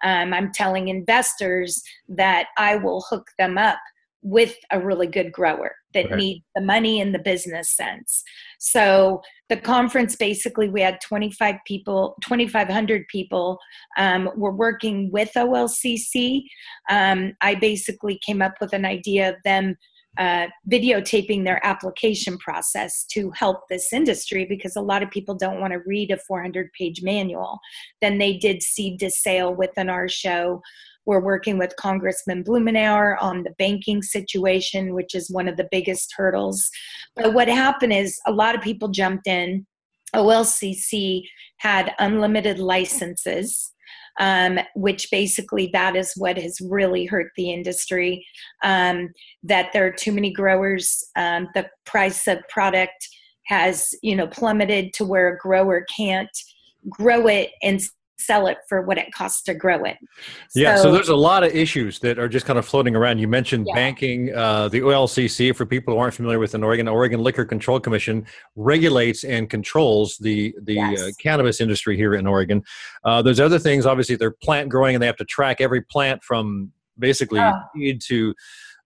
Um, 0.02 0.32
i'm 0.32 0.52
telling 0.52 0.88
investors 0.88 1.82
that 2.08 2.46
i 2.58 2.76
will 2.76 3.04
hook 3.08 3.28
them 3.38 3.58
up 3.58 3.78
with 4.24 4.56
a 4.72 4.80
really 4.80 5.06
good 5.06 5.30
grower 5.30 5.76
that 5.92 6.10
right. 6.10 6.18
needs 6.18 6.44
the 6.56 6.62
money 6.62 6.98
in 6.98 7.12
the 7.12 7.18
business 7.18 7.76
sense. 7.76 8.24
So 8.58 9.20
the 9.50 9.58
conference 9.58 10.16
basically 10.16 10.68
we 10.70 10.80
had 10.80 10.98
25 11.02 11.56
people, 11.66 12.16
2,500 12.22 13.06
people. 13.08 13.58
Um, 13.98 14.30
we're 14.34 14.50
working 14.50 15.10
with 15.12 15.30
OLCC. 15.36 16.42
Um, 16.88 17.34
I 17.42 17.54
basically 17.54 18.18
came 18.26 18.40
up 18.40 18.54
with 18.62 18.72
an 18.72 18.86
idea 18.86 19.28
of 19.28 19.36
them 19.44 19.76
uh, 20.16 20.46
videotaping 20.70 21.44
their 21.44 21.64
application 21.66 22.38
process 22.38 23.04
to 23.04 23.30
help 23.32 23.68
this 23.68 23.92
industry 23.92 24.46
because 24.46 24.76
a 24.76 24.80
lot 24.80 25.02
of 25.02 25.10
people 25.10 25.34
don't 25.34 25.60
want 25.60 25.72
to 25.72 25.80
read 25.86 26.10
a 26.10 26.16
400 26.16 26.70
page 26.78 27.02
manual. 27.02 27.58
Then 28.00 28.18
they 28.18 28.36
did 28.36 28.62
seed 28.62 29.00
to 29.00 29.10
sale 29.10 29.54
within 29.54 29.90
our 29.90 30.08
show. 30.08 30.62
We're 31.06 31.20
working 31.20 31.58
with 31.58 31.76
Congressman 31.76 32.44
Blumenauer 32.44 33.16
on 33.20 33.42
the 33.42 33.54
banking 33.58 34.02
situation, 34.02 34.94
which 34.94 35.14
is 35.14 35.30
one 35.30 35.48
of 35.48 35.56
the 35.56 35.68
biggest 35.70 36.12
hurdles. 36.16 36.70
But 37.16 37.34
what 37.34 37.48
happened 37.48 37.92
is 37.92 38.18
a 38.26 38.32
lot 38.32 38.54
of 38.54 38.62
people 38.62 38.88
jumped 38.88 39.26
in. 39.26 39.66
OLCC 40.14 41.22
had 41.58 41.92
unlimited 41.98 42.58
licenses. 42.58 43.70
Um, 44.20 44.60
which 44.76 45.10
basically 45.10 45.70
that 45.72 45.96
is 45.96 46.12
what 46.16 46.38
has 46.38 46.60
really 46.60 47.04
hurt 47.04 47.32
the 47.36 47.50
industry. 47.50 48.24
Um, 48.62 49.08
that 49.42 49.72
there 49.72 49.84
are 49.84 49.90
too 49.90 50.12
many 50.12 50.32
growers, 50.32 51.04
um, 51.16 51.48
the 51.52 51.68
price 51.84 52.28
of 52.28 52.38
product 52.48 53.08
has 53.46 53.88
you 54.02 54.14
know 54.16 54.26
plummeted 54.26 54.92
to 54.94 55.04
where 55.04 55.34
a 55.34 55.38
grower 55.38 55.84
can't 55.96 56.30
grow 56.88 57.26
it 57.26 57.50
and 57.62 57.80
sell 58.18 58.46
it 58.46 58.58
for 58.68 58.82
what 58.82 58.98
it 58.98 59.12
costs 59.12 59.42
to 59.42 59.54
grow 59.54 59.84
it. 59.84 59.96
So, 60.50 60.60
yeah, 60.60 60.76
so 60.76 60.92
there's 60.92 61.08
a 61.08 61.16
lot 61.16 61.42
of 61.42 61.54
issues 61.54 61.98
that 62.00 62.18
are 62.18 62.28
just 62.28 62.46
kind 62.46 62.58
of 62.58 62.66
floating 62.66 62.94
around. 62.94 63.18
You 63.18 63.28
mentioned 63.28 63.66
yeah. 63.68 63.74
banking. 63.74 64.34
Uh, 64.34 64.68
the 64.68 64.80
OLCC, 64.80 65.54
for 65.54 65.66
people 65.66 65.94
who 65.94 66.00
aren't 66.00 66.14
familiar 66.14 66.38
with 66.38 66.54
an 66.54 66.62
Oregon, 66.62 66.88
Oregon 66.88 67.22
Liquor 67.22 67.44
Control 67.44 67.80
Commission 67.80 68.26
regulates 68.56 69.24
and 69.24 69.50
controls 69.50 70.16
the 70.18 70.54
the 70.62 70.78
uh, 70.78 70.90
yes. 70.90 71.02
uh, 71.02 71.10
cannabis 71.20 71.60
industry 71.60 71.96
here 71.96 72.14
in 72.14 72.26
Oregon. 72.26 72.62
Uh, 73.04 73.22
there's 73.22 73.40
other 73.40 73.58
things. 73.58 73.86
Obviously, 73.86 74.16
they're 74.16 74.30
plant 74.30 74.68
growing, 74.68 74.94
and 74.94 75.02
they 75.02 75.06
have 75.06 75.16
to 75.16 75.24
track 75.24 75.60
every 75.60 75.82
plant 75.82 76.22
from 76.22 76.72
basically 76.98 77.40
oh. 77.40 77.52
need 77.74 78.00
to 78.00 78.34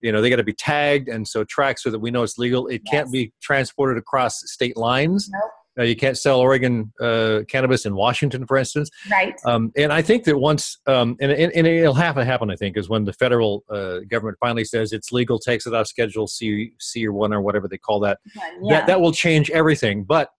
you 0.01 0.13
know 0.13 0.21
they 0.21 0.31
got 0.31 0.37
to 0.37 0.45
be 0.45 0.55
tagged 0.55 1.09
and 1.09 1.27
so 1.27 1.45
tracked 1.45 1.81
so 1.81 1.91
that 1.91 1.99
we 1.99 2.11
know 2.11 2.23
it's 2.23 2.39
legal 2.39 2.67
it 2.69 2.83
yes. 2.85 2.93
can't 2.93 3.13
be 3.13 3.33
transported 3.43 3.99
across 3.99 4.41
state 4.51 4.77
lines 4.77 5.29
nope. 5.31 5.51
Uh, 5.79 5.83
you 5.83 5.97
can't 5.97 6.19
sell 6.19 6.41
Oregon 6.41 6.93
uh, 7.01 7.41
cannabis 7.49 7.87
in 7.87 7.95
Washington, 7.95 8.47
for 8.47 8.57
instance. 8.57 8.91
Right. 9.11 9.35
Um, 9.45 9.73
and 9.77 9.93
I 9.93 10.03
think 10.03 10.25
that 10.25 10.37
once, 10.37 10.79
um, 10.87 11.17
and, 11.21 11.31
and, 11.31 11.53
and, 11.53 11.67
it'll 11.67 11.95
have 11.95 12.17
to 12.17 12.25
happen, 12.25 12.51
I 12.51 12.57
think, 12.57 12.77
is 12.77 12.89
when 12.89 13.05
the 13.05 13.13
federal 13.13 13.65
uh, 13.71 14.01
government 14.09 14.39
finally 14.41 14.65
says 14.65 14.93
it's 14.93 15.13
legal, 15.13 15.39
takes 15.39 15.67
it 15.67 15.75
off 15.75 15.87
Schedule 15.87 16.27
C, 16.27 16.73
C 16.81 17.07
or 17.07 17.13
one 17.13 17.33
or 17.33 17.41
whatever 17.41 17.69
they 17.69 17.79
call 17.79 18.01
that. 18.01 18.19
Yeah. 18.35 18.51
That 18.71 18.87
that 18.89 19.01
will 19.01 19.13
change 19.13 19.51
everything. 19.51 20.05
But 20.05 20.31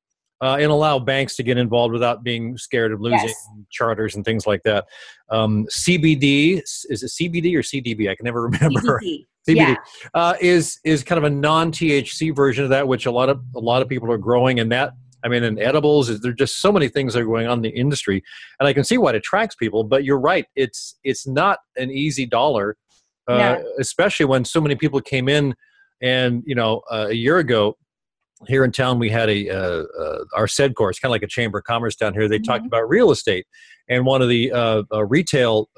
uh, 0.41 0.57
and 0.59 0.71
allow 0.71 0.99
banks 0.99 1.35
to 1.35 1.43
get 1.43 1.57
involved 1.57 1.93
without 1.93 2.23
being 2.23 2.57
scared 2.57 2.91
of 2.91 3.01
losing 3.01 3.27
yes. 3.27 3.49
charters 3.69 4.15
and 4.15 4.23
things 4.23 4.47
like 4.47 4.63
that. 4.63 4.85
Um, 5.29 5.67
CBD 5.67 6.61
is 6.61 7.03
it 7.03 7.07
CBD 7.07 7.55
or 7.55 7.61
CDB? 7.61 8.09
I 8.09 8.15
can 8.15 8.25
never 8.25 8.43
remember. 8.49 8.99
CBD. 9.01 9.25
CBD 9.47 9.55
yeah. 9.55 9.75
uh, 10.13 10.33
is 10.41 10.79
is 10.83 11.03
kind 11.03 11.17
of 11.17 11.23
a 11.23 11.29
non 11.29 11.71
THC 11.71 12.35
version 12.35 12.63
of 12.63 12.69
that, 12.71 12.87
which 12.87 13.05
a 13.05 13.11
lot 13.11 13.29
of 13.29 13.41
a 13.55 13.59
lot 13.59 13.81
of 13.81 13.87
people 13.87 14.11
are 14.11 14.17
growing, 14.17 14.59
and 14.59 14.71
that 14.71 14.93
I 15.23 15.27
mean, 15.27 15.43
in 15.43 15.59
edibles, 15.59 16.19
there's 16.21 16.35
just 16.35 16.61
so 16.61 16.71
many 16.71 16.87
things 16.87 17.13
that 17.13 17.21
are 17.21 17.25
going 17.25 17.47
on 17.47 17.59
in 17.59 17.61
the 17.63 17.69
industry, 17.69 18.23
and 18.59 18.67
I 18.67 18.73
can 18.73 18.83
see 18.83 18.97
why 18.97 19.11
it 19.11 19.15
attracts 19.15 19.55
people. 19.55 19.83
But 19.83 20.03
you're 20.03 20.19
right; 20.19 20.45
it's 20.55 20.97
it's 21.03 21.27
not 21.27 21.59
an 21.77 21.91
easy 21.91 22.25
dollar, 22.25 22.77
uh, 23.27 23.57
especially 23.79 24.25
when 24.25 24.45
so 24.45 24.61
many 24.61 24.75
people 24.75 25.01
came 25.01 25.27
in. 25.27 25.55
And 26.01 26.43
you 26.45 26.55
know, 26.55 26.81
uh, 26.89 27.07
a 27.09 27.13
year 27.13 27.39
ago, 27.39 27.77
here 28.47 28.63
in 28.63 28.71
town, 28.71 28.99
we 28.99 29.09
had 29.09 29.29
a 29.29 29.49
uh, 29.49 29.83
uh 29.99 30.23
our 30.35 30.47
SEDCOR, 30.47 30.99
kind 31.01 31.09
of 31.09 31.11
like 31.11 31.23
a 31.23 31.27
chamber 31.27 31.59
of 31.59 31.65
commerce 31.65 31.95
down 31.95 32.13
here. 32.13 32.27
They 32.27 32.37
mm-hmm. 32.37 32.43
talked 32.43 32.65
about 32.65 32.87
real 32.87 33.11
estate, 33.11 33.45
and 33.89 34.05
one 34.05 34.21
of 34.21 34.29
the 34.29 34.51
uh, 34.51 34.83
uh, 34.93 35.05
retail 35.05 35.69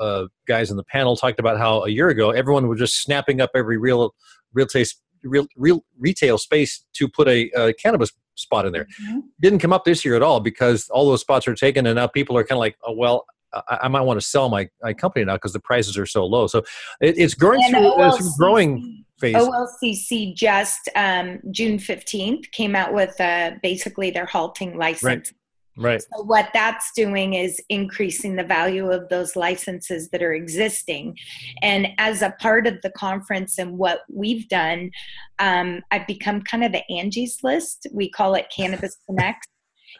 guys 0.48 0.70
in 0.70 0.78
the 0.78 0.84
panel 0.84 1.16
talked 1.16 1.40
about 1.40 1.58
how 1.58 1.84
a 1.84 1.90
year 1.90 2.10
ago 2.10 2.30
everyone 2.32 2.68
was 2.68 2.80
just 2.80 3.02
snapping 3.02 3.42
up 3.42 3.50
every 3.56 3.78
real 3.78 4.14
real 4.54 4.68
taste 4.68 5.01
real, 5.24 5.48
real 5.56 5.84
retail 6.00 6.38
space 6.38 6.86
to 6.94 7.08
put 7.08 7.28
a, 7.28 7.50
a 7.52 7.74
cannabis 7.74 8.12
spot 8.36 8.66
in 8.66 8.74
there. 8.74 8.88
Mm-hmm. 9.04 9.20
Didn't 9.42 9.60
come 9.60 9.74
up 9.74 9.86
this 9.86 10.04
year 10.04 10.16
at 10.16 10.24
all 10.24 10.40
because 10.40 10.90
all 10.90 11.08
those 11.08 11.22
spots 11.22 11.48
are 11.48 11.56
taken, 11.56 11.86
and 11.86 11.96
now 11.96 12.08
people 12.08 12.38
are 12.38 12.44
kind 12.44 12.58
of 12.58 12.60
like, 12.60 12.78
oh, 12.86 12.94
well, 12.94 13.26
I, 13.54 13.80
I, 13.84 13.88
might 13.88 14.02
want 14.02 14.20
to 14.20 14.26
sell 14.26 14.50
my, 14.50 14.70
my 14.82 14.94
company 14.94 15.26
now 15.26 15.36
because 15.36 15.54
the 15.54 15.60
prices 15.60 15.98
are 15.98 16.06
so 16.06 16.26
low. 16.26 16.48
So 16.48 16.60
it, 17.00 17.18
it's 17.18 17.34
growing 17.34 17.64
and 17.66 17.76
through 17.76 17.92
OLCC, 17.92 18.20
it's 18.20 18.38
growing 18.38 19.06
phase. 19.20 19.36
OLCC 19.36 20.36
just 20.36 20.90
um, 20.96 21.40
June 21.52 21.80
fifteenth 21.80 22.50
came 22.52 22.76
out 22.76 22.94
with 22.94 23.20
uh, 23.20 23.52
basically 23.62 24.12
they're 24.12 24.26
halting 24.26 24.78
license. 24.78 25.04
Right. 25.04 25.34
Right. 25.78 26.02
So 26.02 26.24
what 26.24 26.50
that's 26.54 26.92
doing 26.96 27.34
is 27.34 27.62
increasing 27.70 28.36
the 28.36 28.44
value 28.44 28.92
of 28.92 29.08
those 29.10 29.36
licenses 29.36 30.10
that 30.10 30.22
are 30.22 30.34
existing. 30.34 31.18
And 31.62 31.88
as 31.98 32.22
a 32.22 32.36
part 32.40 32.68
of 32.68 32.82
the 32.82 32.92
conference 32.92 33.58
and 33.58 33.78
what 33.78 34.02
we've 34.14 34.48
done, 34.50 34.92
um, 35.40 35.82
I've 35.90 36.08
become 36.08 36.42
kind 36.42 36.64
of 36.64 36.74
the 36.74 36.84
Angie's 36.92 37.38
List. 37.42 37.88
We 37.94 38.10
call 38.10 38.36
it 38.36 38.52
Cannabis 38.56 38.98
Connect. 39.08 39.48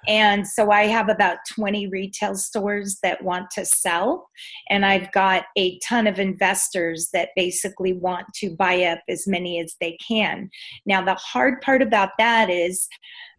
And 0.08 0.48
so 0.48 0.72
I 0.72 0.88
have 0.88 1.10
about 1.10 1.38
20 1.54 1.88
retail 1.88 2.36
stores 2.36 3.00
that 3.04 3.24
want 3.24 3.52
to 3.52 3.66
sell. 3.66 4.28
And 4.70 4.86
I've 4.86 5.12
got 5.12 5.46
a 5.58 5.78
ton 5.80 6.08
of 6.08 6.20
investors 6.20 7.10
that 7.14 7.30
basically 7.36 7.94
want 7.94 8.26
to 8.36 8.56
buy 8.56 8.84
up 8.84 9.00
as 9.08 9.28
many 9.28 9.60
as 9.60 9.76
they 9.80 9.98
can. 10.06 10.50
Now, 10.86 11.04
the 11.04 11.16
hard 11.16 11.62
part 11.62 11.82
about 11.82 12.12
that 12.18 12.50
is 12.50 12.88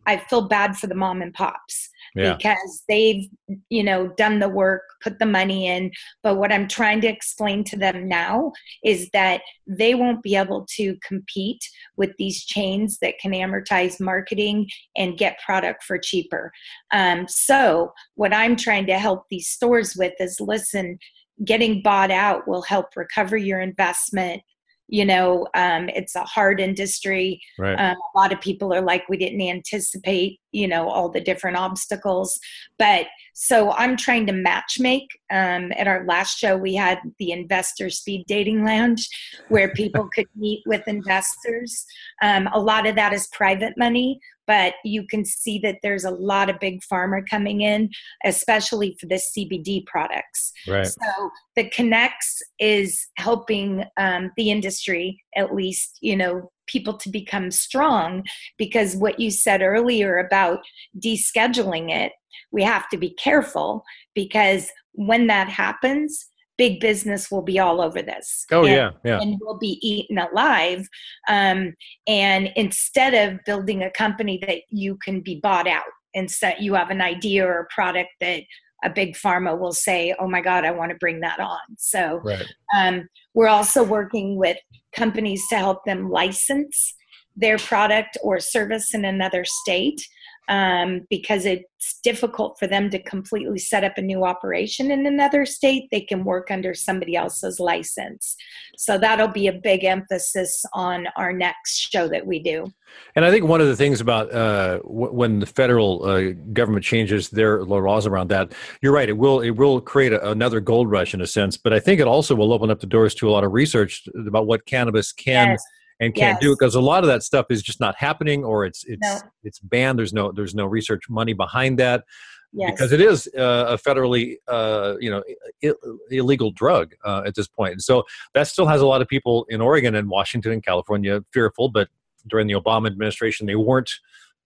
I 0.06 0.18
feel 0.28 0.48
bad 0.48 0.76
for 0.76 0.86
the 0.86 0.94
mom 0.94 1.22
and 1.22 1.32
pops 1.32 1.90
yeah. 2.14 2.34
because 2.34 2.82
they've 2.88 3.28
you 3.68 3.82
know 3.82 4.08
done 4.16 4.38
the 4.38 4.48
work 4.48 4.82
put 5.02 5.18
the 5.18 5.26
money 5.26 5.66
in. 5.66 5.90
But 6.22 6.36
what 6.36 6.52
i'm 6.52 6.68
trying 6.68 7.00
to 7.02 7.08
explain 7.08 7.64
to 7.64 7.76
them 7.76 8.08
now 8.08 8.52
is 8.84 9.08
that 9.12 9.42
they 9.66 9.94
won't 9.94 10.22
be 10.22 10.36
able 10.36 10.66
to 10.76 10.96
compete 11.06 11.62
with 11.96 12.10
these 12.18 12.44
chains 12.44 12.98
that 13.00 13.18
can 13.18 13.32
amortize 13.32 14.00
marketing 14.00 14.68
and 14.96 15.18
get 15.18 15.38
product 15.44 15.84
for 15.84 15.98
cheaper. 15.98 16.52
Um, 16.92 17.26
so 17.28 17.92
what 18.14 18.34
i'm 18.34 18.56
trying 18.56 18.86
to 18.86 18.98
help 18.98 19.24
these 19.30 19.48
stores 19.48 19.96
with 19.96 20.12
is 20.20 20.40
listen 20.40 20.98
getting 21.44 21.82
bought 21.82 22.10
out 22.10 22.46
will 22.46 22.62
help 22.62 22.94
recover 22.94 23.36
your 23.36 23.60
investment 23.60 24.42
you 24.88 25.04
know 25.04 25.46
um, 25.54 25.88
it's 25.90 26.14
a 26.14 26.22
hard 26.24 26.60
industry 26.60 27.40
right. 27.58 27.74
um, 27.74 27.96
a 27.96 28.18
lot 28.18 28.32
of 28.32 28.40
people 28.40 28.72
are 28.72 28.82
like 28.82 29.08
we 29.08 29.16
didn't 29.16 29.40
anticipate 29.40 30.40
you 30.52 30.68
know 30.68 30.88
all 30.88 31.08
the 31.08 31.20
different 31.20 31.56
obstacles 31.56 32.38
but 32.78 33.06
so 33.32 33.72
i'm 33.72 33.96
trying 33.96 34.26
to 34.26 34.32
match 34.32 34.78
make 34.78 35.08
um, 35.30 35.72
at 35.76 35.88
our 35.88 36.04
last 36.06 36.38
show 36.38 36.56
we 36.56 36.74
had 36.74 36.98
the 37.18 37.32
investor 37.32 37.90
speed 37.90 38.24
dating 38.26 38.64
lounge 38.64 39.08
where 39.48 39.72
people 39.72 40.08
could 40.14 40.26
meet 40.36 40.62
with 40.66 40.86
investors 40.86 41.84
um, 42.22 42.48
a 42.52 42.60
lot 42.60 42.86
of 42.86 42.94
that 42.94 43.12
is 43.12 43.28
private 43.32 43.74
money 43.76 44.20
but 44.46 44.74
you 44.84 45.06
can 45.06 45.24
see 45.24 45.58
that 45.60 45.78
there's 45.82 46.04
a 46.04 46.10
lot 46.10 46.50
of 46.50 46.58
big 46.58 46.80
pharma 46.82 47.22
coming 47.28 47.60
in, 47.60 47.90
especially 48.24 48.96
for 49.00 49.06
the 49.06 49.14
CBD 49.14 49.86
products. 49.86 50.52
Right. 50.66 50.86
So 50.86 51.30
the 51.56 51.70
connects 51.70 52.42
is 52.58 53.06
helping 53.16 53.84
um, 53.96 54.30
the 54.36 54.50
industry, 54.50 55.22
at 55.36 55.54
least, 55.54 55.98
you 56.00 56.16
know, 56.16 56.50
people 56.72 56.96
to 56.96 57.10
become 57.10 57.50
strong 57.50 58.24
because 58.58 58.96
what 58.96 59.20
you 59.20 59.30
said 59.30 59.60
earlier 59.60 60.18
about 60.18 60.60
descheduling 60.98 61.90
it, 61.90 62.12
we 62.50 62.62
have 62.62 62.88
to 62.88 62.96
be 62.96 63.10
careful 63.10 63.84
because 64.14 64.70
when 64.92 65.26
that 65.26 65.48
happens, 65.48 66.28
big 66.58 66.80
business 66.80 67.30
will 67.30 67.42
be 67.42 67.58
all 67.58 67.80
over 67.80 68.02
this. 68.02 68.46
Oh 68.52 68.64
and, 68.64 68.70
yeah, 68.70 68.90
yeah. 69.04 69.20
And 69.20 69.38
will 69.40 69.58
be 69.58 69.78
eaten 69.82 70.18
alive. 70.18 70.86
Um, 71.28 71.74
and 72.06 72.50
instead 72.56 73.14
of 73.14 73.40
building 73.44 73.82
a 73.82 73.90
company 73.90 74.38
that 74.46 74.62
you 74.70 74.96
can 75.04 75.20
be 75.20 75.40
bought 75.42 75.66
out, 75.66 75.84
and 76.14 76.30
so 76.30 76.52
you 76.60 76.74
have 76.74 76.90
an 76.90 77.00
idea 77.00 77.46
or 77.46 77.60
a 77.60 77.74
product 77.74 78.10
that 78.20 78.42
a 78.84 78.90
big 78.90 79.14
pharma 79.14 79.58
will 79.58 79.72
say, 79.72 80.14
"Oh 80.18 80.28
my 80.28 80.40
God, 80.40 80.64
I 80.64 80.72
want 80.72 80.90
to 80.90 80.98
bring 80.98 81.20
that 81.20 81.40
on." 81.40 81.60
So 81.78 82.20
right. 82.24 82.46
um, 82.76 83.08
we're 83.34 83.48
also 83.48 83.82
working 83.82 84.36
with 84.36 84.58
companies 84.94 85.42
to 85.48 85.56
help 85.56 85.84
them 85.84 86.10
license 86.10 86.94
their 87.36 87.58
product 87.58 88.18
or 88.22 88.38
service 88.40 88.94
in 88.94 89.04
another 89.04 89.44
state 89.44 90.06
um, 90.52 91.06
because 91.08 91.46
it's 91.46 91.98
difficult 92.02 92.58
for 92.58 92.66
them 92.66 92.90
to 92.90 93.02
completely 93.02 93.58
set 93.58 93.84
up 93.84 93.96
a 93.96 94.02
new 94.02 94.22
operation 94.22 94.90
in 94.90 95.06
another 95.06 95.46
state. 95.46 95.88
They 95.90 96.02
can 96.02 96.24
work 96.24 96.50
under 96.50 96.74
somebody 96.74 97.16
else's 97.16 97.58
license. 97.58 98.36
So 98.76 98.98
that'll 98.98 99.28
be 99.28 99.46
a 99.46 99.54
big 99.54 99.82
emphasis 99.82 100.62
on 100.74 101.06
our 101.16 101.32
next 101.32 101.78
show 101.90 102.06
that 102.08 102.26
we 102.26 102.38
do. 102.38 102.70
And 103.16 103.24
I 103.24 103.30
think 103.30 103.46
one 103.46 103.62
of 103.62 103.66
the 103.66 103.76
things 103.76 104.02
about 104.02 104.30
uh, 104.30 104.80
w- 104.80 105.12
when 105.12 105.38
the 105.38 105.46
federal 105.46 106.04
uh, 106.04 106.32
government 106.52 106.84
changes 106.84 107.30
their 107.30 107.64
laws 107.64 108.06
around 108.06 108.28
that, 108.28 108.52
you're 108.82 108.92
right. 108.92 109.08
It 109.08 109.16
will 109.16 109.40
it 109.40 109.52
will 109.52 109.80
create 109.80 110.12
a, 110.12 110.30
another 110.30 110.60
gold 110.60 110.90
rush 110.90 111.14
in 111.14 111.22
a 111.22 111.26
sense, 111.26 111.56
but 111.56 111.72
I 111.72 111.80
think 111.80 111.98
it 111.98 112.06
also 112.06 112.34
will 112.34 112.52
open 112.52 112.70
up 112.70 112.80
the 112.80 112.86
doors 112.86 113.14
to 113.16 113.28
a 113.30 113.32
lot 113.32 113.44
of 113.44 113.52
research 113.54 114.06
about 114.14 114.46
what 114.46 114.66
cannabis 114.66 115.12
can. 115.12 115.52
Yes 115.52 115.64
and 116.02 116.14
can't 116.14 116.34
yes. 116.34 116.40
do 116.40 116.52
it 116.52 116.58
because 116.58 116.74
a 116.74 116.80
lot 116.80 117.04
of 117.04 117.08
that 117.08 117.22
stuff 117.22 117.46
is 117.48 117.62
just 117.62 117.78
not 117.78 117.94
happening 117.96 118.44
or 118.44 118.64
it's 118.64 118.84
it's 118.84 119.00
no. 119.00 119.18
it's 119.44 119.60
banned 119.60 119.98
there's 119.98 120.12
no 120.12 120.32
there's 120.32 120.54
no 120.54 120.66
research 120.66 121.08
money 121.08 121.32
behind 121.32 121.78
that 121.78 122.04
yes. 122.52 122.72
because 122.72 122.90
it 122.90 123.00
is 123.00 123.28
uh, 123.38 123.66
a 123.68 123.78
federally 123.78 124.36
uh, 124.48 124.94
you 124.98 125.10
know 125.10 125.22
I- 125.64 125.72
illegal 126.10 126.50
drug 126.50 126.94
uh, 127.04 127.22
at 127.24 127.36
this 127.36 127.46
point. 127.46 127.56
point 127.56 127.72
and 127.74 127.82
so 127.82 128.02
that 128.34 128.48
still 128.48 128.66
has 128.66 128.80
a 128.80 128.86
lot 128.86 129.00
of 129.00 129.06
people 129.06 129.46
in 129.48 129.60
Oregon 129.60 129.94
and 129.94 130.10
Washington 130.10 130.50
and 130.52 130.64
California 130.64 131.22
fearful 131.32 131.68
but 131.68 131.88
during 132.26 132.48
the 132.48 132.54
Obama 132.54 132.88
administration 132.88 133.46
they 133.46 133.54
weren't 133.54 133.90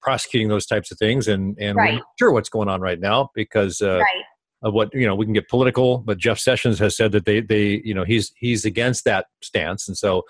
prosecuting 0.02 0.48
those 0.48 0.66
types 0.66 0.90
of 0.90 0.98
things 0.98 1.26
and 1.26 1.56
and 1.58 1.76
right. 1.76 1.92
we're 1.92 1.98
not 1.98 2.06
sure 2.18 2.32
what's 2.32 2.50
going 2.50 2.68
on 2.68 2.82
right 2.82 3.00
now 3.00 3.30
because 3.34 3.80
uh, 3.80 3.98
right 3.98 4.25
of 4.62 4.72
what 4.72 4.92
you 4.94 5.06
know 5.06 5.14
we 5.14 5.26
can 5.26 5.34
get 5.34 5.48
political 5.48 5.98
but 5.98 6.16
jeff 6.16 6.38
sessions 6.38 6.78
has 6.78 6.96
said 6.96 7.12
that 7.12 7.26
they 7.26 7.40
they 7.40 7.82
you 7.84 7.92
know 7.92 8.04
he's 8.04 8.32
he's 8.36 8.64
against 8.64 9.04
that 9.04 9.26
stance 9.42 9.86
and 9.86 9.98
so 9.98 10.22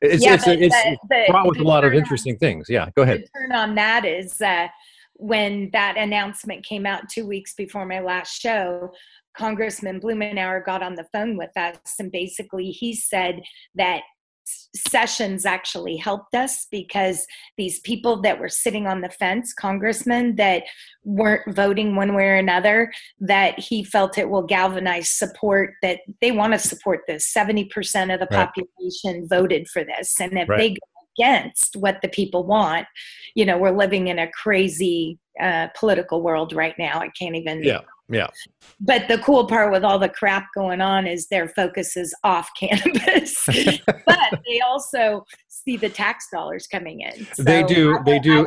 it's 0.00 0.24
yeah, 0.24 0.34
it's, 0.34 0.46
it's, 0.46 0.98
the, 1.08 1.24
brought 1.28 1.46
with 1.46 1.58
a 1.58 1.64
lot 1.64 1.84
of 1.84 1.94
interesting 1.94 2.34
on, 2.34 2.38
things. 2.38 2.66
Yeah 2.68 2.88
go 2.96 3.02
ahead. 3.02 3.24
turn 3.36 3.52
on 3.52 3.74
that 3.74 4.04
is 4.04 4.40
uh, 4.40 4.68
when 5.14 5.70
that 5.72 5.96
announcement 5.96 6.64
came 6.64 6.86
out 6.86 7.08
two 7.08 7.26
weeks 7.26 7.54
before 7.54 7.86
my 7.86 8.00
last 8.00 8.40
show 8.40 8.92
congressman 9.36 10.00
blumenauer 10.00 10.64
got 10.64 10.82
on 10.82 10.94
the 10.94 11.06
phone 11.12 11.36
with 11.36 11.56
us 11.56 11.76
and 11.98 12.12
basically 12.12 12.70
he 12.70 12.94
said 12.94 13.40
that 13.74 14.02
sessions 14.44 15.46
actually 15.46 15.96
helped 15.96 16.34
us 16.34 16.66
because 16.70 17.26
these 17.56 17.80
people 17.80 18.20
that 18.22 18.38
were 18.38 18.48
sitting 18.48 18.86
on 18.86 19.00
the 19.00 19.08
fence, 19.08 19.52
congressmen 19.52 20.36
that 20.36 20.64
weren't 21.04 21.54
voting 21.54 21.96
one 21.96 22.14
way 22.14 22.24
or 22.24 22.36
another, 22.36 22.92
that 23.20 23.58
he 23.58 23.84
felt 23.84 24.18
it 24.18 24.28
will 24.28 24.42
galvanize 24.42 25.10
support 25.10 25.74
that 25.82 26.00
they 26.20 26.32
want 26.32 26.52
to 26.52 26.58
support 26.58 27.00
this. 27.06 27.32
70% 27.32 28.12
of 28.12 28.20
the 28.20 28.28
right. 28.30 28.48
population 28.48 29.26
voted 29.28 29.68
for 29.68 29.84
this. 29.84 30.20
And 30.20 30.38
if 30.38 30.48
right. 30.48 30.58
they 30.58 30.70
go 30.70 30.93
against 31.18 31.76
what 31.76 32.00
the 32.02 32.08
people 32.08 32.44
want. 32.44 32.86
You 33.34 33.44
know, 33.44 33.58
we're 33.58 33.76
living 33.76 34.08
in 34.08 34.18
a 34.18 34.30
crazy 34.30 35.18
uh, 35.40 35.68
political 35.78 36.22
world 36.22 36.52
right 36.52 36.74
now. 36.78 37.00
I 37.00 37.08
can't 37.18 37.36
even. 37.36 37.62
Yeah, 37.62 37.80
yeah. 38.08 38.28
But 38.80 39.08
the 39.08 39.18
cool 39.18 39.46
part 39.46 39.72
with 39.72 39.84
all 39.84 39.98
the 39.98 40.08
crap 40.08 40.46
going 40.54 40.80
on 40.80 41.06
is 41.06 41.28
their 41.28 41.48
focus 41.48 41.96
is 41.96 42.14
off 42.24 42.50
cannabis, 42.58 43.44
but 44.06 44.42
they 44.46 44.60
also 44.60 45.24
see 45.48 45.76
the 45.76 45.88
tax 45.88 46.28
dollars 46.32 46.66
coming 46.66 47.00
in. 47.00 47.26
So 47.34 47.42
they 47.42 47.62
do. 47.62 47.98
They 48.04 48.18
do. 48.18 48.46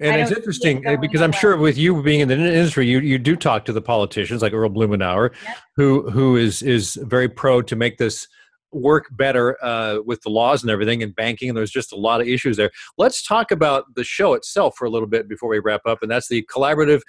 And 0.00 0.20
it's 0.20 0.32
interesting 0.32 0.82
it 0.84 1.00
because 1.00 1.22
I'm 1.22 1.32
sure 1.32 1.56
with 1.56 1.78
you 1.78 2.02
being 2.02 2.20
in 2.20 2.28
the 2.28 2.34
industry, 2.34 2.86
you, 2.86 2.98
you 2.98 3.16
do 3.16 3.36
talk 3.36 3.64
to 3.66 3.72
the 3.72 3.80
politicians 3.80 4.42
like 4.42 4.52
Earl 4.52 4.70
Blumenauer, 4.70 5.32
yep. 5.44 5.56
who 5.76 6.10
who 6.10 6.36
is 6.36 6.62
is 6.62 6.98
very 7.02 7.28
pro 7.28 7.62
to 7.62 7.76
make 7.76 7.98
this 7.98 8.26
work 8.74 9.06
better 9.12 9.62
uh, 9.64 9.98
with 10.04 10.20
the 10.22 10.30
laws 10.30 10.62
and 10.62 10.70
everything 10.70 11.00
in 11.00 11.12
banking. 11.12 11.48
And 11.48 11.56
there's 11.56 11.70
just 11.70 11.92
a 11.92 11.96
lot 11.96 12.20
of 12.20 12.26
issues 12.26 12.56
there. 12.56 12.70
Let's 12.98 13.26
talk 13.26 13.50
about 13.50 13.94
the 13.94 14.04
show 14.04 14.34
itself 14.34 14.76
for 14.76 14.84
a 14.84 14.90
little 14.90 15.08
bit 15.08 15.28
before 15.28 15.48
we 15.48 15.58
wrap 15.58 15.82
up, 15.86 15.98
and 16.02 16.10
that's 16.10 16.28
the 16.28 16.46
collaborative 16.52 17.00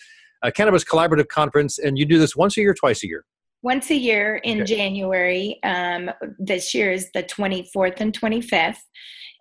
uh, 0.43 0.51
cannabis 0.51 0.83
collaborative 0.83 1.27
conference. 1.27 1.79
And 1.79 1.97
you 1.97 2.05
do 2.05 2.19
this 2.19 2.35
once 2.35 2.57
a 2.57 2.61
year, 2.61 2.73
twice 2.73 3.03
a 3.03 3.07
year. 3.07 3.25
Once 3.61 3.89
a 3.89 3.95
year 3.95 4.35
in 4.43 4.61
okay. 4.61 4.75
January. 4.75 5.59
Um, 5.63 6.11
this 6.37 6.73
year 6.73 6.91
is 6.91 7.09
the 7.13 7.23
24th 7.23 7.99
and 7.99 8.17
25th. 8.17 8.77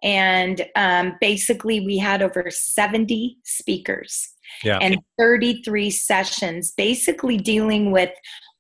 And 0.03 0.67
um, 0.77 1.15
basically, 1.21 1.81
we 1.81 1.99
had 1.99 2.23
over 2.23 2.51
70 2.51 3.39
speakers 3.45 4.34
yeah. 4.63 4.79
and 4.81 4.99
33 5.19 5.91
sessions, 5.91 6.73
basically 6.77 7.37
dealing 7.37 7.91
with 7.91 8.11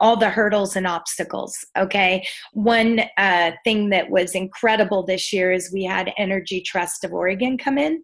all 0.00 0.16
the 0.18 0.28
hurdles 0.28 0.76
and 0.76 0.86
obstacles. 0.86 1.56
Okay. 1.78 2.26
One 2.52 3.00
uh, 3.16 3.52
thing 3.64 3.88
that 3.88 4.10
was 4.10 4.34
incredible 4.34 5.02
this 5.02 5.32
year 5.32 5.50
is 5.50 5.72
we 5.72 5.84
had 5.84 6.12
Energy 6.18 6.60
Trust 6.60 7.04
of 7.04 7.12
Oregon 7.14 7.56
come 7.56 7.78
in, 7.78 8.02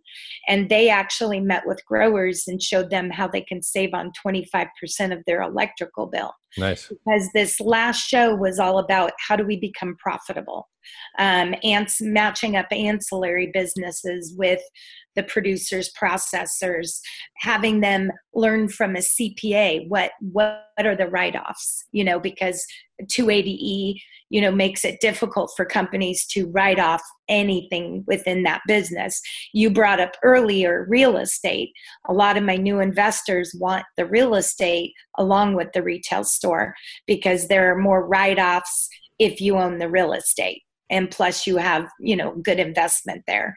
and 0.48 0.70
they 0.70 0.88
actually 0.88 1.40
met 1.40 1.66
with 1.66 1.84
growers 1.84 2.44
and 2.46 2.62
showed 2.62 2.88
them 2.88 3.10
how 3.10 3.28
they 3.28 3.42
can 3.42 3.60
save 3.60 3.92
on 3.92 4.12
25% 4.26 4.66
of 5.12 5.22
their 5.26 5.42
electrical 5.42 6.06
bill. 6.06 6.32
Nice. 6.56 6.88
Because 6.88 7.28
this 7.34 7.60
last 7.60 8.08
show 8.08 8.34
was 8.34 8.58
all 8.58 8.78
about 8.78 9.12
how 9.28 9.36
do 9.36 9.44
we 9.44 9.58
become 9.58 9.94
profitable, 9.98 10.69
um, 11.18 11.54
and 11.62 11.88
matching 12.00 12.56
up 12.56 12.66
ancillary 12.70 13.50
businesses 13.52 14.34
with 14.36 14.60
the 15.16 15.22
producers 15.24 15.90
processors 16.00 17.00
having 17.38 17.80
them 17.80 18.10
learn 18.34 18.68
from 18.68 18.94
a 18.94 19.00
cpa 19.00 19.86
what 19.88 20.12
what 20.20 20.64
are 20.78 20.96
the 20.96 21.08
write-offs 21.08 21.84
you 21.92 22.04
know 22.04 22.20
because 22.20 22.64
280e 23.04 24.00
you 24.30 24.40
know 24.40 24.50
makes 24.52 24.84
it 24.84 25.00
difficult 25.00 25.52
for 25.56 25.64
companies 25.64 26.26
to 26.26 26.46
write 26.50 26.78
off 26.78 27.02
anything 27.28 28.04
within 28.06 28.42
that 28.42 28.60
business. 28.66 29.20
You 29.52 29.70
brought 29.70 30.00
up 30.00 30.16
earlier 30.22 30.86
real 30.88 31.16
estate. 31.16 31.70
A 32.08 32.12
lot 32.12 32.36
of 32.36 32.42
my 32.42 32.56
new 32.56 32.80
investors 32.80 33.54
want 33.58 33.84
the 33.96 34.06
real 34.06 34.34
estate 34.34 34.92
along 35.16 35.54
with 35.54 35.68
the 35.72 35.82
retail 35.82 36.24
store 36.24 36.74
because 37.06 37.48
there 37.48 37.72
are 37.72 37.78
more 37.78 38.06
write-offs 38.06 38.88
if 39.18 39.40
you 39.40 39.56
own 39.56 39.78
the 39.78 39.88
real 39.88 40.12
estate 40.12 40.62
and 40.90 41.10
plus 41.10 41.46
you 41.46 41.56
have 41.56 41.88
you 42.00 42.16
know 42.16 42.34
good 42.42 42.58
investment 42.58 43.22
there. 43.26 43.54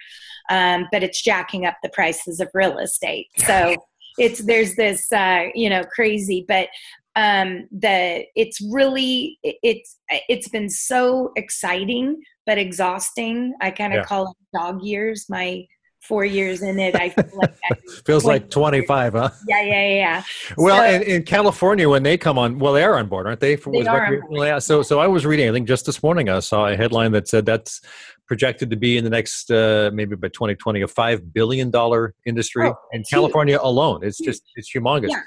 Um, 0.50 0.88
but 0.92 1.04
it's 1.04 1.22
jacking 1.22 1.66
up 1.66 1.78
the 1.84 1.90
prices 1.90 2.40
of 2.40 2.50
real 2.54 2.78
estate. 2.78 3.28
So 3.46 3.76
it's 4.20 4.46
there's 4.46 4.76
this 4.76 5.12
uh, 5.12 5.46
you 5.56 5.70
know 5.70 5.84
crazy 5.86 6.46
but 6.48 6.70
um, 7.16 7.68
the 7.72 8.26
it's 8.36 8.60
really 8.72 9.40
it's 9.42 9.98
it's 10.30 10.48
been 10.48 10.70
so 10.70 11.32
exciting 11.36 12.22
but 12.46 12.58
exhausting. 12.58 13.54
I 13.62 13.72
kind 13.72 13.94
of 13.94 14.00
yeah. 14.00 14.06
call 14.06 14.32
it 14.32 14.58
dog 14.58 14.84
years. 14.84 15.26
My 15.30 15.66
four 16.04 16.26
years 16.26 16.62
in 16.62 16.80
it, 16.80 16.96
I 16.96 17.10
feel 17.10 17.30
like 17.34 17.56
feels 18.06 18.26
like 18.26 18.50
25, 18.50 19.14
huh? 19.14 19.30
Yeah, 19.48 19.62
yeah, 19.62 19.88
yeah. 19.88 20.24
Well, 20.58 20.78
so, 20.78 20.96
in, 20.96 21.02
in, 21.04 21.24
California, 21.24 21.90
when 21.90 22.04
they 22.04 22.18
come 22.18 22.38
on, 22.38 22.60
well, 22.60 22.74
they 22.74 22.84
are 22.84 22.98
on 22.98 23.08
board, 23.08 23.26
aren't 23.26 23.40
they? 23.40 23.56
For, 23.56 23.72
they 23.72 23.86
are 23.88 24.22
yeah. 24.32 24.60
So, 24.60 24.82
so 24.84 25.00
I 25.00 25.08
was 25.08 25.26
reading. 25.26 25.50
I 25.50 25.54
think 25.54 25.68
just 25.68 25.86
this 25.86 26.04
morning 26.04 26.30
I 26.30 26.40
saw 26.40 26.68
a 26.68 26.76
headline 26.76 27.12
that 27.14 27.28
said 27.28 27.46
that's 27.46 27.82
projected 28.28 28.70
to 28.70 28.76
be 28.76 28.98
in 28.98 29.04
the 29.04 29.10
next 29.10 29.50
uh, 29.52 29.92
maybe 29.94 30.16
by 30.16 30.28
2020 30.30 30.82
a 30.82 30.88
five 30.88 31.34
billion 31.34 31.72
dollar 31.72 32.14
industry 32.26 32.68
oh, 32.68 32.76
in 32.92 33.04
California 33.10 33.60
alone. 33.62 34.02
It's 34.04 34.20
just 34.20 34.44
it's 34.56 34.74
humongous. 34.74 35.10
Yeah. 35.10 35.22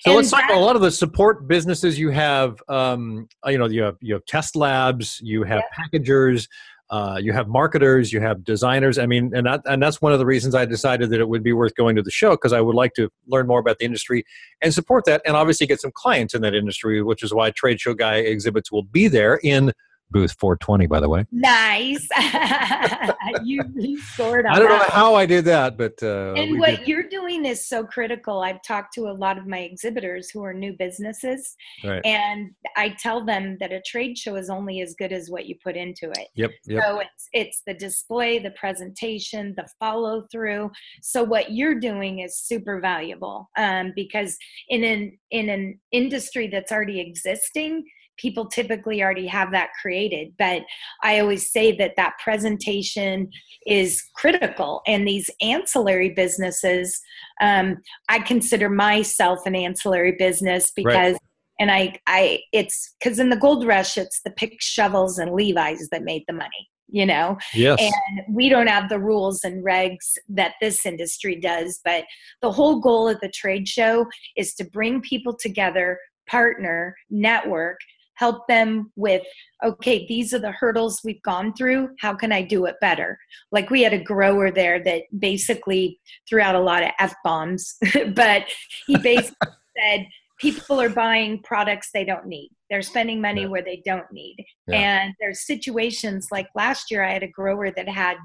So 0.00 0.10
and 0.10 0.16
let's 0.16 0.30
talk 0.30 0.44
about 0.44 0.56
a 0.56 0.60
lot 0.60 0.74
of 0.74 0.82
the 0.82 0.90
support 0.90 1.46
businesses 1.46 1.98
you 1.98 2.10
have. 2.10 2.60
Um, 2.68 3.28
you 3.46 3.58
know, 3.58 3.66
you 3.66 3.82
have 3.82 3.96
you 4.00 4.14
have 4.14 4.24
test 4.26 4.56
labs, 4.56 5.20
you 5.22 5.44
have 5.44 5.58
yeah. 5.58 5.76
packagers, 5.84 6.48
uh, 6.90 7.18
you 7.20 7.32
have 7.32 7.48
marketers, 7.48 8.12
you 8.12 8.20
have 8.20 8.44
designers. 8.44 8.98
I 8.98 9.06
mean, 9.06 9.34
and 9.34 9.46
that, 9.46 9.62
and 9.64 9.82
that's 9.82 10.00
one 10.00 10.12
of 10.12 10.18
the 10.18 10.26
reasons 10.26 10.54
I 10.54 10.64
decided 10.64 11.10
that 11.10 11.20
it 11.20 11.28
would 11.28 11.42
be 11.42 11.52
worth 11.52 11.74
going 11.74 11.96
to 11.96 12.02
the 12.02 12.10
show 12.10 12.30
because 12.30 12.52
I 12.52 12.60
would 12.60 12.76
like 12.76 12.94
to 12.94 13.10
learn 13.26 13.46
more 13.46 13.58
about 13.58 13.78
the 13.78 13.84
industry 13.84 14.24
and 14.62 14.72
support 14.72 15.04
that, 15.06 15.22
and 15.26 15.36
obviously 15.36 15.66
get 15.66 15.80
some 15.80 15.92
clients 15.92 16.34
in 16.34 16.42
that 16.42 16.54
industry, 16.54 17.02
which 17.02 17.22
is 17.22 17.34
why 17.34 17.50
Trade 17.50 17.80
Show 17.80 17.94
Guy 17.94 18.16
exhibits 18.16 18.70
will 18.70 18.84
be 18.84 19.08
there 19.08 19.40
in 19.42 19.72
booth 20.10 20.36
420 20.38 20.86
by 20.86 21.00
the 21.00 21.08
way 21.08 21.24
nice 21.32 22.06
you, 23.44 23.62
you 23.74 23.98
scored 23.98 24.46
i 24.46 24.58
don't 24.58 24.68
know 24.68 24.84
how 24.88 25.14
i 25.14 25.26
did 25.26 25.44
that 25.44 25.76
but 25.76 25.94
uh, 26.02 26.34
and 26.34 26.58
what 26.58 26.78
did. 26.78 26.88
you're 26.88 27.08
doing 27.08 27.44
is 27.44 27.66
so 27.66 27.84
critical 27.84 28.40
i've 28.40 28.62
talked 28.62 28.94
to 28.94 29.08
a 29.08 29.12
lot 29.12 29.38
of 29.38 29.46
my 29.46 29.60
exhibitors 29.60 30.30
who 30.30 30.44
are 30.44 30.54
new 30.54 30.72
businesses 30.78 31.56
right. 31.84 32.04
and 32.04 32.50
i 32.76 32.94
tell 33.00 33.24
them 33.24 33.56
that 33.60 33.72
a 33.72 33.80
trade 33.82 34.16
show 34.16 34.36
is 34.36 34.48
only 34.48 34.80
as 34.80 34.94
good 34.94 35.12
as 35.12 35.30
what 35.30 35.46
you 35.46 35.56
put 35.62 35.76
into 35.76 36.10
it 36.10 36.28
yep, 36.34 36.50
yep. 36.66 36.82
so 36.84 37.00
it's 37.00 37.28
it's 37.32 37.62
the 37.66 37.74
display 37.74 38.38
the 38.38 38.52
presentation 38.52 39.54
the 39.56 39.66
follow 39.78 40.26
through 40.30 40.70
so 41.02 41.24
what 41.24 41.52
you're 41.52 41.78
doing 41.78 42.20
is 42.20 42.38
super 42.38 42.80
valuable 42.80 43.50
um, 43.56 43.92
because 43.94 44.36
in 44.68 44.84
an 44.84 45.18
in 45.30 45.48
an 45.48 45.78
industry 45.92 46.46
that's 46.46 46.72
already 46.72 47.00
existing 47.00 47.84
people 48.16 48.46
typically 48.46 49.02
already 49.02 49.26
have 49.26 49.50
that 49.52 49.70
created 49.80 50.32
but 50.38 50.62
i 51.02 51.18
always 51.18 51.50
say 51.50 51.76
that 51.76 51.94
that 51.96 52.14
presentation 52.22 53.28
is 53.66 54.02
critical 54.14 54.82
and 54.86 55.06
these 55.06 55.30
ancillary 55.40 56.10
businesses 56.10 57.00
um, 57.40 57.76
i 58.08 58.18
consider 58.18 58.68
myself 58.68 59.40
an 59.46 59.54
ancillary 59.54 60.12
business 60.18 60.72
because 60.74 61.12
right. 61.12 61.20
and 61.60 61.70
i 61.70 61.94
i 62.06 62.40
it's 62.52 62.94
because 62.98 63.18
in 63.18 63.30
the 63.30 63.36
gold 63.36 63.66
rush 63.66 63.96
it's 63.96 64.20
the 64.22 64.30
pick 64.30 64.60
shovels 64.60 65.18
and 65.18 65.32
levi's 65.32 65.88
that 65.90 66.02
made 66.02 66.22
the 66.26 66.34
money 66.34 66.68
you 66.88 67.04
know 67.04 67.36
yes 67.54 67.80
and 67.80 68.34
we 68.34 68.48
don't 68.48 68.68
have 68.68 68.88
the 68.88 68.98
rules 68.98 69.42
and 69.44 69.64
regs 69.64 70.16
that 70.28 70.54
this 70.60 70.86
industry 70.86 71.34
does 71.34 71.80
but 71.84 72.04
the 72.42 72.52
whole 72.52 72.80
goal 72.80 73.08
of 73.08 73.18
the 73.20 73.28
trade 73.28 73.66
show 73.66 74.06
is 74.36 74.54
to 74.54 74.64
bring 74.64 75.00
people 75.00 75.36
together 75.36 75.98
partner 76.28 76.96
network 77.10 77.78
help 78.16 78.46
them 78.48 78.90
with 78.96 79.22
okay 79.64 80.06
these 80.06 80.34
are 80.34 80.38
the 80.38 80.52
hurdles 80.52 81.00
we've 81.04 81.22
gone 81.22 81.54
through. 81.54 81.90
How 82.00 82.14
can 82.14 82.32
i 82.32 82.42
do 82.42 82.66
it 82.66 82.76
better? 82.80 83.18
Like 83.52 83.70
we 83.70 83.82
had 83.82 83.92
a 83.92 84.02
grower 84.02 84.50
there 84.50 84.82
that 84.84 85.02
basically 85.18 86.00
threw 86.28 86.40
out 86.40 86.54
a 86.54 86.60
lot 86.60 86.82
of 86.82 86.90
f-bombs 86.98 87.76
but 88.14 88.44
he 88.86 88.96
basically 89.02 89.48
said 89.78 90.06
people 90.38 90.80
are 90.80 90.90
buying 90.90 91.40
products 91.42 91.90
they 91.92 92.04
don't 92.04 92.26
need. 92.26 92.50
They're 92.68 92.82
spending 92.82 93.20
money 93.20 93.42
yeah. 93.42 93.48
where 93.48 93.62
they 93.62 93.82
don't 93.84 94.10
need. 94.12 94.44
Yeah. 94.66 94.76
and 94.76 95.14
there's 95.20 95.46
situations 95.46 96.28
like 96.32 96.48
last 96.54 96.90
year 96.90 97.04
i 97.04 97.12
had 97.12 97.22
a 97.22 97.28
grower 97.28 97.70
that 97.70 97.88
had 97.88 98.16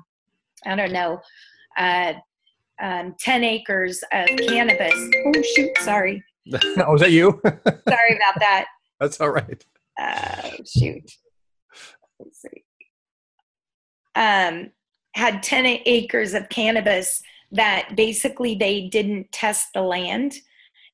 i 0.65 0.75
don't 0.75 0.91
know 0.91 1.19
uh, 1.77 2.13
um, 2.81 3.15
10 3.19 3.43
acres 3.43 4.03
of 4.11 4.27
cannabis. 4.47 4.95
Oh 5.25 5.41
shoot 5.55 5.77
sorry. 5.79 6.23
Oh 6.53 6.93
was 6.93 7.01
that 7.01 7.11
you? 7.11 7.39
Sorry 7.45 8.15
about 8.15 8.39
that. 8.39 8.65
That's 8.99 9.21
all 9.21 9.29
right 9.29 9.63
uh, 9.99 10.49
shoot, 10.65 11.11
let's 12.19 12.41
see, 12.41 12.63
um, 14.15 14.71
had 15.13 15.43
10 15.43 15.65
acres 15.85 16.33
of 16.33 16.49
cannabis 16.49 17.21
that 17.51 17.93
basically 17.95 18.55
they 18.55 18.87
didn't 18.87 19.31
test 19.31 19.67
the 19.73 19.81
land 19.81 20.33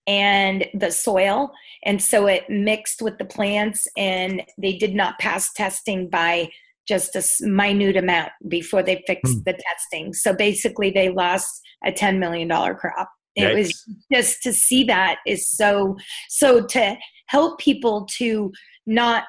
and 0.08 0.66
the 0.74 0.92
soil. 0.92 1.52
And 1.84 2.02
so 2.02 2.28
it 2.28 2.50
mixed 2.50 3.02
with 3.02 3.18
the 3.18 3.26
plants 3.26 3.88
and 3.98 4.42
they 4.58 4.78
did 4.78 4.96
not 4.96 5.20
pass 5.20 5.54
testing 5.54 6.10
by 6.10 6.50
just 6.88 7.16
a 7.16 7.46
minute 7.46 7.98
amount 7.98 8.32
before 8.48 8.82
they 8.82 9.04
fixed 9.06 9.40
mm. 9.40 9.44
the 9.44 9.54
testing. 9.54 10.14
So 10.14 10.34
basically 10.34 10.90
they 10.90 11.10
lost 11.10 11.62
a 11.86 11.92
$10 11.92 12.18
million 12.18 12.50
crop. 12.50 13.10
It 13.36 13.42
Yikes. 13.42 13.56
was 13.56 13.86
just 14.12 14.42
to 14.44 14.54
see 14.54 14.84
that 14.86 15.18
is 15.28 15.48
so 15.48 15.96
so 16.28 16.66
to 16.66 16.98
help 17.28 17.60
people 17.60 18.08
to 18.18 18.52
not 18.88 19.26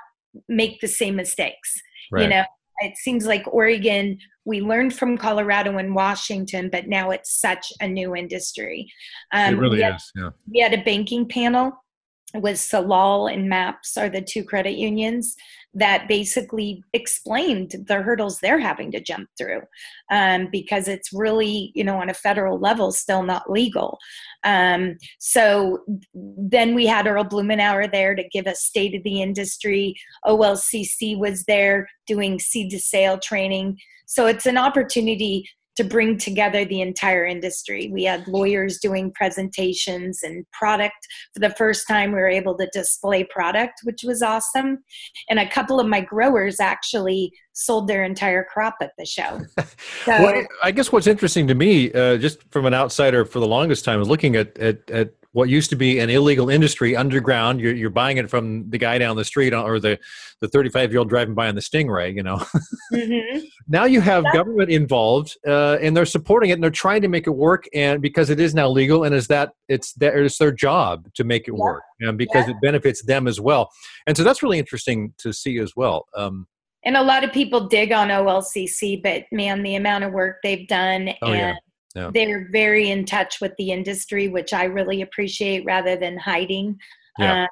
make 0.48 0.80
the 0.80 0.88
same 0.88 1.16
mistakes. 1.16 1.74
Right. 2.10 2.22
You 2.22 2.28
know, 2.30 2.44
it 2.78 2.96
seems 2.96 3.26
like 3.26 3.42
Oregon, 3.46 4.18
we 4.44 4.60
learned 4.60 4.94
from 4.94 5.18
Colorado 5.18 5.76
and 5.78 5.94
Washington, 5.94 6.70
but 6.70 6.86
now 6.86 7.10
it's 7.10 7.40
such 7.40 7.66
a 7.80 7.88
new 7.88 8.16
industry. 8.16 8.90
Um, 9.32 9.54
it 9.54 9.58
really 9.58 9.82
had, 9.82 9.96
is. 9.96 10.12
Yeah. 10.16 10.30
We 10.50 10.60
had 10.60 10.72
a 10.72 10.82
banking 10.84 11.28
panel 11.28 11.72
was 12.34 12.60
Salal 12.60 13.26
and 13.26 13.48
MAPS 13.48 13.96
are 13.96 14.08
the 14.08 14.20
two 14.20 14.44
credit 14.44 14.74
unions 14.74 15.34
that 15.74 16.08
basically 16.08 16.82
explained 16.92 17.74
the 17.86 18.02
hurdles 18.02 18.38
they're 18.38 18.58
having 18.58 18.90
to 18.90 19.00
jump 19.00 19.28
through 19.38 19.60
um, 20.10 20.48
because 20.50 20.88
it's 20.88 21.12
really, 21.12 21.72
you 21.74 21.84
know, 21.84 21.96
on 21.96 22.10
a 22.10 22.14
federal 22.14 22.58
level, 22.58 22.90
still 22.92 23.22
not 23.22 23.50
legal. 23.50 23.98
Um, 24.44 24.96
so 25.18 25.84
then 26.14 26.74
we 26.74 26.86
had 26.86 27.06
Earl 27.06 27.24
Blumenauer 27.24 27.90
there 27.90 28.14
to 28.14 28.28
give 28.28 28.46
us 28.46 28.60
state 28.60 28.94
of 28.94 29.02
the 29.04 29.22
industry. 29.22 29.94
OLCC 30.26 31.18
was 31.18 31.44
there 31.44 31.88
doing 32.06 32.38
seed 32.38 32.70
to 32.70 32.80
sale 32.80 33.18
training. 33.18 33.78
So 34.06 34.26
it's 34.26 34.46
an 34.46 34.56
opportunity 34.56 35.48
to 35.78 35.84
bring 35.84 36.18
together 36.18 36.64
the 36.64 36.80
entire 36.80 37.24
industry. 37.24 37.88
We 37.92 38.02
had 38.02 38.26
lawyers 38.26 38.78
doing 38.78 39.12
presentations 39.12 40.24
and 40.24 40.44
product. 40.52 41.06
For 41.34 41.38
the 41.38 41.50
first 41.50 41.86
time, 41.86 42.10
we 42.10 42.18
were 42.18 42.26
able 42.26 42.58
to 42.58 42.68
display 42.72 43.22
product, 43.22 43.74
which 43.84 44.02
was 44.02 44.20
awesome. 44.20 44.78
And 45.30 45.38
a 45.38 45.48
couple 45.48 45.78
of 45.78 45.86
my 45.86 46.00
growers 46.00 46.58
actually 46.58 47.32
sold 47.52 47.86
their 47.86 48.02
entire 48.02 48.44
crop 48.52 48.74
at 48.82 48.90
the 48.98 49.06
show. 49.06 49.40
So, 50.04 50.12
well, 50.22 50.46
I 50.62 50.70
guess 50.70 50.90
what's 50.90 51.06
interesting 51.06 51.46
to 51.48 51.54
me, 51.54 51.92
uh, 51.92 52.16
just 52.16 52.42
from 52.50 52.66
an 52.66 52.74
outsider 52.74 53.24
for 53.24 53.40
the 53.40 53.46
longest 53.46 53.84
time, 53.84 54.00
is 54.00 54.08
looking 54.08 54.36
at, 54.36 54.56
at, 54.58 54.88
at 54.90 55.10
what 55.32 55.48
used 55.48 55.70
to 55.70 55.76
be 55.76 55.98
an 55.98 56.08
illegal 56.08 56.48
industry 56.48 56.96
underground. 56.96 57.60
You're, 57.60 57.74
you're 57.74 57.90
buying 57.90 58.16
it 58.16 58.30
from 58.30 58.68
the 58.70 58.78
guy 58.78 58.98
down 58.98 59.16
the 59.16 59.24
street 59.24 59.52
or 59.52 59.78
the 59.78 59.98
the 60.40 60.48
35 60.48 60.92
year 60.92 61.00
old 61.00 61.08
driving 61.08 61.34
by 61.34 61.48
on 61.48 61.54
the 61.54 61.60
Stingray. 61.60 62.14
You 62.14 62.22
know. 62.22 62.44
Mm-hmm. 62.90 63.40
now 63.68 63.84
you 63.84 64.00
have 64.00 64.24
That's- 64.24 64.34
government 64.34 64.70
involved, 64.70 65.36
uh, 65.46 65.76
and 65.82 65.94
they're 65.94 66.06
supporting 66.06 66.48
it, 66.48 66.54
and 66.54 66.62
they're 66.62 66.70
trying 66.70 67.02
to 67.02 67.08
make 67.08 67.26
it 67.26 67.32
work. 67.32 67.66
And 67.74 68.00
because 68.00 68.30
it 68.30 68.40
is 68.40 68.54
now 68.54 68.66
legal, 68.68 69.04
and 69.04 69.14
is 69.14 69.26
that 69.26 69.52
it's 69.68 69.92
their, 69.92 70.24
it's 70.24 70.38
their 70.38 70.52
job 70.52 71.12
to 71.14 71.24
make 71.24 71.48
it 71.48 71.52
yeah. 71.54 71.62
work, 71.64 71.82
and 72.00 72.16
because 72.16 72.46
yeah. 72.46 72.54
it 72.54 72.60
benefits 72.62 73.02
them 73.02 73.28
as 73.28 73.42
well. 73.42 73.70
And 74.06 74.16
so 74.16 74.24
that's 74.24 74.42
really 74.42 74.58
interesting 74.58 75.12
to 75.18 75.34
see 75.34 75.58
as 75.58 75.76
well. 75.76 76.06
Um, 76.16 76.46
and 76.82 76.96
a 76.96 77.02
lot 77.02 77.24
of 77.24 77.32
people 77.32 77.68
dig 77.68 77.92
on 77.92 78.08
OLCC, 78.08 79.02
but 79.02 79.24
man, 79.32 79.62
the 79.62 79.74
amount 79.74 80.04
of 80.04 80.12
work 80.12 80.38
they've 80.42 80.66
done 80.66 81.10
oh, 81.20 81.26
and 81.26 81.36
yeah 81.36 81.54
yeah. 81.94 82.10
they're 82.12 82.48
very 82.50 82.90
in 82.90 83.04
touch 83.04 83.40
with 83.40 83.52
the 83.58 83.70
industry 83.70 84.28
which 84.28 84.52
i 84.52 84.64
really 84.64 85.02
appreciate 85.02 85.64
rather 85.64 85.96
than 85.96 86.16
hiding 86.18 86.76
yeah. 87.18 87.44
Uh, 87.44 87.46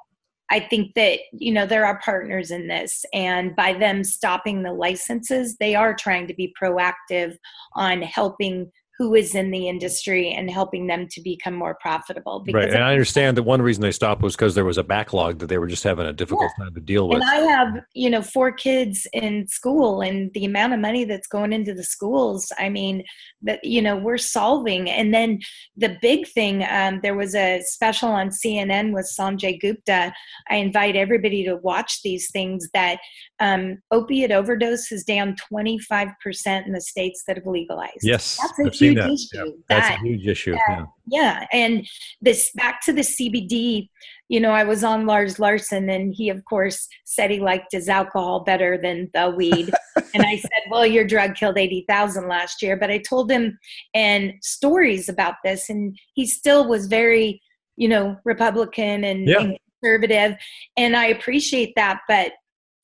i 0.50 0.60
think 0.60 0.94
that 0.94 1.18
you 1.32 1.52
know 1.52 1.66
there 1.66 1.86
are 1.86 2.00
partners 2.00 2.50
in 2.50 2.68
this 2.68 3.04
and 3.12 3.54
by 3.56 3.72
them 3.72 4.04
stopping 4.04 4.62
the 4.62 4.72
licenses 4.72 5.56
they 5.58 5.74
are 5.74 5.94
trying 5.94 6.26
to 6.26 6.34
be 6.34 6.54
proactive 6.60 7.36
on 7.74 8.02
helping 8.02 8.70
who 8.98 9.14
is 9.14 9.34
in 9.34 9.50
the 9.50 9.68
industry 9.68 10.32
and 10.32 10.50
helping 10.50 10.86
them 10.86 11.06
to 11.08 11.20
become 11.20 11.54
more 11.54 11.74
profitable. 11.80 12.44
right, 12.52 12.72
and 12.72 12.82
I 12.82 12.92
understand 12.92 13.36
that 13.36 13.42
one 13.42 13.60
reason 13.60 13.82
they 13.82 13.92
stopped 13.92 14.22
was 14.22 14.34
because 14.34 14.54
there 14.54 14.64
was 14.64 14.78
a 14.78 14.82
backlog 14.82 15.38
that 15.40 15.48
they 15.48 15.58
were 15.58 15.66
just 15.66 15.84
having 15.84 16.06
a 16.06 16.12
difficult 16.12 16.50
yeah. 16.58 16.64
time 16.64 16.74
to 16.74 16.80
deal 16.80 17.08
with. 17.08 17.20
And 17.20 17.30
I 17.30 17.36
have, 17.36 17.84
you 17.94 18.08
know, 18.08 18.22
four 18.22 18.52
kids 18.52 19.06
in 19.12 19.46
school, 19.48 20.00
and 20.00 20.32
the 20.32 20.46
amount 20.46 20.72
of 20.72 20.80
money 20.80 21.04
that's 21.04 21.26
going 21.26 21.52
into 21.52 21.74
the 21.74 21.84
schools. 21.84 22.50
I 22.58 22.70
mean, 22.70 23.04
that 23.42 23.62
you 23.64 23.82
know, 23.82 23.96
we're 23.96 24.18
solving. 24.18 24.88
And 24.88 25.12
then 25.12 25.40
the 25.76 25.96
big 26.00 26.26
thing, 26.28 26.64
um, 26.68 27.00
there 27.02 27.14
was 27.14 27.34
a 27.34 27.62
special 27.66 28.08
on 28.08 28.30
CNN 28.30 28.94
with 28.94 29.10
Sanjay 29.18 29.60
Gupta. 29.60 30.12
I 30.48 30.56
invite 30.56 30.96
everybody 30.96 31.44
to 31.44 31.56
watch 31.56 32.02
these 32.02 32.30
things. 32.30 32.68
That 32.72 32.98
um, 33.40 33.78
opiate 33.90 34.32
overdose 34.32 34.90
is 34.90 35.04
down 35.04 35.36
twenty 35.36 35.78
five 35.78 36.08
percent 36.22 36.66
in 36.66 36.72
the 36.72 36.80
states 36.80 37.24
that 37.26 37.36
have 37.36 37.46
legalized. 37.46 38.00
Yes, 38.02 38.38
that's 38.40 38.58
a 38.58 38.70
huge 38.88 38.96
that. 38.96 39.10
issue. 39.10 39.46
Yeah. 39.46 39.52
That's 39.68 39.88
that, 39.88 39.98
a 39.98 40.06
huge 40.06 40.26
issue. 40.26 40.56
Yeah, 40.68 40.84
yeah. 41.06 41.46
And 41.52 41.86
this 42.20 42.50
back 42.54 42.82
to 42.84 42.92
the 42.92 43.02
CBD, 43.02 43.88
you 44.28 44.40
know, 44.40 44.50
I 44.50 44.64
was 44.64 44.82
on 44.82 45.06
Lars 45.06 45.38
Larson 45.38 45.88
and 45.88 46.14
he 46.14 46.28
of 46.28 46.44
course 46.44 46.88
said 47.04 47.30
he 47.30 47.40
liked 47.40 47.72
his 47.72 47.88
alcohol 47.88 48.40
better 48.40 48.78
than 48.80 49.10
the 49.14 49.30
weed. 49.30 49.72
and 50.14 50.22
I 50.22 50.36
said, 50.36 50.50
Well, 50.70 50.86
your 50.86 51.04
drug 51.04 51.34
killed 51.34 51.58
eighty 51.58 51.84
thousand 51.88 52.28
last 52.28 52.62
year. 52.62 52.76
But 52.76 52.90
I 52.90 52.98
told 52.98 53.30
him 53.30 53.58
and 53.94 54.34
stories 54.42 55.08
about 55.08 55.34
this 55.44 55.70
and 55.70 55.96
he 56.14 56.26
still 56.26 56.68
was 56.68 56.86
very, 56.86 57.40
you 57.76 57.88
know, 57.88 58.16
Republican 58.24 59.04
and, 59.04 59.28
yeah. 59.28 59.40
and 59.40 59.58
conservative. 59.80 60.36
And 60.76 60.96
I 60.96 61.06
appreciate 61.06 61.74
that. 61.76 62.00
But 62.08 62.32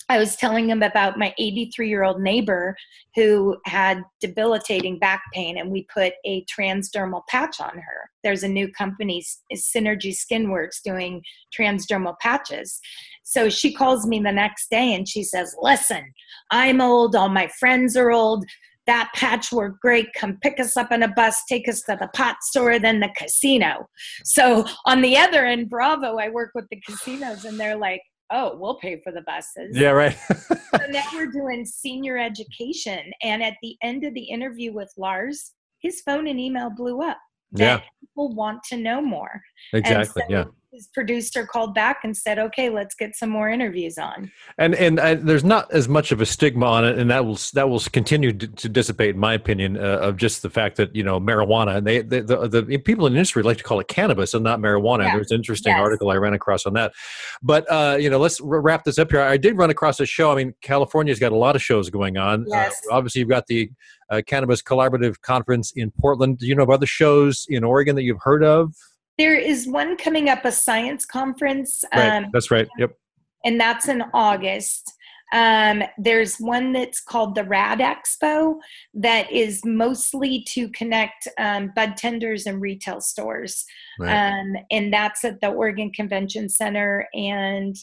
I 0.08 0.18
was 0.18 0.36
telling 0.36 0.68
him 0.68 0.82
about 0.82 1.18
my 1.18 1.34
83 1.38 1.88
year 1.88 2.02
old 2.02 2.20
neighbor 2.20 2.76
who 3.14 3.56
had 3.66 4.02
debilitating 4.20 4.98
back 4.98 5.22
pain, 5.32 5.58
and 5.58 5.70
we 5.70 5.86
put 5.92 6.14
a 6.24 6.44
transdermal 6.44 7.22
patch 7.28 7.60
on 7.60 7.76
her. 7.76 8.10
There's 8.22 8.42
a 8.42 8.48
new 8.48 8.70
company, 8.72 9.24
Synergy 9.54 10.14
Skinworks, 10.14 10.82
doing 10.84 11.22
transdermal 11.58 12.14
patches. 12.20 12.80
So 13.24 13.48
she 13.48 13.72
calls 13.72 14.06
me 14.06 14.20
the 14.20 14.32
next 14.32 14.70
day 14.70 14.94
and 14.94 15.08
she 15.08 15.22
says, 15.22 15.54
Listen, 15.60 16.12
I'm 16.50 16.80
old, 16.80 17.14
all 17.16 17.28
my 17.28 17.48
friends 17.58 17.96
are 17.96 18.10
old. 18.10 18.44
That 18.86 19.10
patch 19.14 19.52
worked 19.52 19.80
great. 19.80 20.08
Come 20.16 20.38
pick 20.42 20.58
us 20.58 20.76
up 20.76 20.90
on 20.90 21.04
a 21.04 21.08
bus, 21.08 21.40
take 21.48 21.68
us 21.68 21.82
to 21.82 21.96
the 22.00 22.08
pot 22.08 22.42
store, 22.42 22.80
then 22.80 22.98
the 22.98 23.10
casino. 23.16 23.86
So 24.24 24.66
on 24.86 25.02
the 25.02 25.16
other 25.16 25.44
end, 25.46 25.70
Bravo, 25.70 26.16
I 26.16 26.30
work 26.30 26.50
with 26.54 26.66
the 26.68 26.80
casinos, 26.80 27.44
and 27.44 27.60
they're 27.60 27.76
like, 27.76 28.02
oh, 28.32 28.56
we'll 28.56 28.76
pay 28.76 29.00
for 29.02 29.12
the 29.12 29.22
buses. 29.22 29.76
Yeah, 29.76 29.90
right. 29.90 30.16
so 30.48 30.56
now 30.88 31.04
we're 31.12 31.30
doing 31.30 31.64
senior 31.64 32.18
education. 32.18 33.12
And 33.22 33.42
at 33.42 33.54
the 33.62 33.76
end 33.82 34.04
of 34.04 34.14
the 34.14 34.24
interview 34.24 34.72
with 34.72 34.92
Lars, 34.96 35.52
his 35.80 36.00
phone 36.00 36.26
and 36.26 36.40
email 36.40 36.70
blew 36.70 37.02
up. 37.02 37.18
yeah. 37.52 37.80
People 38.00 38.34
want 38.34 38.62
to 38.64 38.76
know 38.76 39.00
more. 39.02 39.42
Exactly. 39.72 40.22
So 40.28 40.32
yeah 40.32 40.44
his 40.72 40.86
producer 40.88 41.46
called 41.46 41.74
back 41.74 42.00
and 42.02 42.16
said, 42.16 42.38
"Okay, 42.38 42.70
let's 42.70 42.94
get 42.94 43.14
some 43.14 43.28
more 43.28 43.50
interviews 43.50 43.98
on." 43.98 44.32
And 44.56 44.74
and 44.74 44.98
uh, 44.98 45.16
there's 45.16 45.44
not 45.44 45.70
as 45.70 45.86
much 45.86 46.12
of 46.12 46.22
a 46.22 46.26
stigma 46.26 46.64
on 46.64 46.84
it, 46.86 46.98
and 46.98 47.10
that 47.10 47.26
will 47.26 47.38
that 47.52 47.68
will 47.68 47.80
continue 47.80 48.32
to, 48.32 48.48
to 48.48 48.68
dissipate, 48.70 49.14
in 49.14 49.20
my 49.20 49.34
opinion, 49.34 49.76
uh, 49.76 49.98
of 49.98 50.16
just 50.16 50.40
the 50.40 50.48
fact 50.48 50.76
that 50.76 50.96
you 50.96 51.02
know 51.02 51.20
marijuana. 51.20 51.76
And 51.76 51.86
they, 51.86 52.00
they 52.00 52.20
the, 52.20 52.48
the 52.48 52.78
people 52.78 53.06
in 53.06 53.12
the 53.12 53.18
industry 53.18 53.42
like 53.42 53.58
to 53.58 53.64
call 53.64 53.80
it 53.80 53.88
cannabis 53.88 54.32
and 54.32 54.42
not 54.42 54.60
marijuana. 54.60 55.04
Yeah. 55.04 55.16
There's 55.16 55.30
an 55.30 55.36
interesting 55.36 55.72
yes. 55.72 55.80
article 55.80 56.10
I 56.10 56.16
ran 56.16 56.32
across 56.32 56.64
on 56.64 56.72
that. 56.72 56.94
But 57.42 57.70
uh, 57.70 57.98
you 58.00 58.08
know, 58.08 58.18
let's 58.18 58.40
wrap 58.40 58.84
this 58.84 58.98
up 58.98 59.10
here. 59.10 59.20
I 59.20 59.36
did 59.36 59.58
run 59.58 59.68
across 59.68 60.00
a 60.00 60.06
show. 60.06 60.32
I 60.32 60.36
mean, 60.36 60.54
California's 60.62 61.18
got 61.18 61.32
a 61.32 61.36
lot 61.36 61.54
of 61.54 61.62
shows 61.62 61.90
going 61.90 62.16
on. 62.16 62.44
Uh, 62.44 62.56
yes. 62.56 62.80
obviously, 62.90 63.18
you've 63.18 63.28
got 63.28 63.46
the 63.46 63.70
uh, 64.08 64.22
Cannabis 64.26 64.62
Collaborative 64.62 65.20
Conference 65.20 65.72
in 65.76 65.90
Portland. 65.90 66.38
Do 66.38 66.46
you 66.46 66.54
know 66.54 66.62
of 66.62 66.70
other 66.70 66.86
shows 66.86 67.44
in 67.50 67.62
Oregon 67.62 67.94
that 67.96 68.04
you've 68.04 68.22
heard 68.22 68.42
of? 68.42 68.74
There 69.18 69.36
is 69.36 69.68
one 69.68 69.96
coming 69.96 70.28
up, 70.28 70.44
a 70.44 70.52
science 70.52 71.04
conference. 71.04 71.84
Right, 71.94 72.16
um, 72.16 72.26
that's 72.32 72.50
right. 72.50 72.68
Yep. 72.78 72.96
And 73.44 73.60
that's 73.60 73.88
in 73.88 74.02
August. 74.14 74.92
Um, 75.32 75.82
there's 75.96 76.36
one 76.36 76.72
that's 76.72 77.00
called 77.00 77.34
the 77.34 77.44
Rad 77.44 77.78
Expo 77.78 78.56
that 78.94 79.32
is 79.32 79.64
mostly 79.64 80.44
to 80.50 80.68
connect 80.68 81.26
um, 81.38 81.72
bud 81.74 81.96
tenders 81.96 82.46
and 82.46 82.60
retail 82.60 83.00
stores. 83.00 83.64
Right. 83.98 84.30
Um, 84.30 84.56
and 84.70 84.92
that's 84.92 85.24
at 85.24 85.40
the 85.40 85.48
Oregon 85.48 85.90
Convention 85.90 86.50
Center, 86.50 87.08
and 87.14 87.74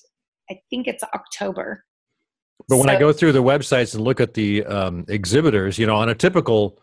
I 0.50 0.62
think 0.70 0.88
it's 0.88 1.04
October. 1.04 1.84
But 2.68 2.78
when 2.78 2.88
so, 2.88 2.94
I 2.94 3.00
go 3.00 3.12
through 3.12 3.32
the 3.32 3.44
websites 3.44 3.96
and 3.96 4.04
look 4.04 4.20
at 4.20 4.36
the 4.36 4.64
um, 4.66 5.06
exhibitors, 5.08 5.80
you 5.80 5.88
know, 5.88 5.96
on 5.96 6.10
a 6.10 6.16
typical 6.16 6.80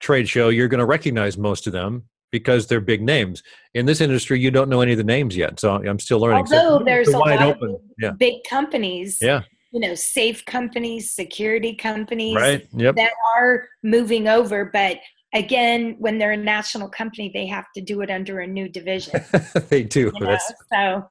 trade 0.00 0.28
show, 0.28 0.50
you're 0.50 0.68
going 0.68 0.80
to 0.80 0.86
recognize 0.86 1.38
most 1.38 1.66
of 1.66 1.72
them 1.72 2.04
because 2.30 2.66
they're 2.66 2.80
big 2.80 3.02
names. 3.02 3.42
In 3.74 3.86
this 3.86 4.00
industry, 4.00 4.40
you 4.40 4.50
don't 4.50 4.68
know 4.68 4.80
any 4.80 4.92
of 4.92 4.98
the 4.98 5.04
names 5.04 5.36
yet, 5.36 5.60
so 5.60 5.74
I'm 5.74 5.98
still 5.98 6.20
learning. 6.20 6.46
Although 6.52 6.78
so, 6.78 6.84
there's 6.84 7.08
a 7.08 7.18
lot 7.18 7.42
open. 7.42 7.70
of 7.70 7.80
yeah. 7.98 8.10
big 8.10 8.42
companies, 8.48 9.18
yeah, 9.20 9.42
you 9.72 9.80
know, 9.80 9.94
safe 9.94 10.44
companies, 10.44 11.14
security 11.14 11.74
companies, 11.74 12.36
right? 12.36 12.66
Yep. 12.72 12.96
that 12.96 13.12
are 13.36 13.68
moving 13.82 14.28
over, 14.28 14.66
but 14.72 14.98
again, 15.32 15.96
when 15.98 16.18
they're 16.18 16.32
a 16.32 16.36
national 16.36 16.88
company, 16.88 17.30
they 17.32 17.46
have 17.46 17.66
to 17.74 17.80
do 17.80 18.00
it 18.00 18.10
under 18.10 18.40
a 18.40 18.46
new 18.46 18.68
division. 18.68 19.24
they 19.68 19.82
do. 19.82 20.12
You 20.14 20.26
know? 20.26 20.38
So, 20.72 21.08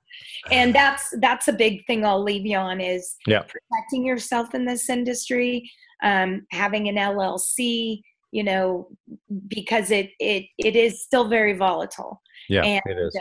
and 0.52 0.74
that's 0.74 1.14
that's 1.20 1.48
a 1.48 1.54
big 1.54 1.86
thing 1.86 2.06
I'll 2.06 2.24
leave 2.24 2.46
you 2.46 2.58
on 2.58 2.82
is 2.82 3.16
yeah. 3.28 3.40
protecting 3.42 4.06
yourself 4.06 4.54
in 4.54 4.66
this 4.66 4.90
industry, 4.90 5.70
um, 6.04 6.46
having 6.52 6.88
an 6.90 6.96
LLC 6.96 8.02
you 8.32 8.44
know 8.44 8.88
because 9.48 9.92
it 9.92 10.12
it 10.20 10.46
it 10.58 10.76
is 10.76 11.02
still 11.02 11.28
very 11.28 11.54
volatile. 11.54 12.22
Yeah 12.48 12.64
and, 12.64 12.82
it 12.86 12.98
is. 12.98 13.16
Uh, 13.16 13.20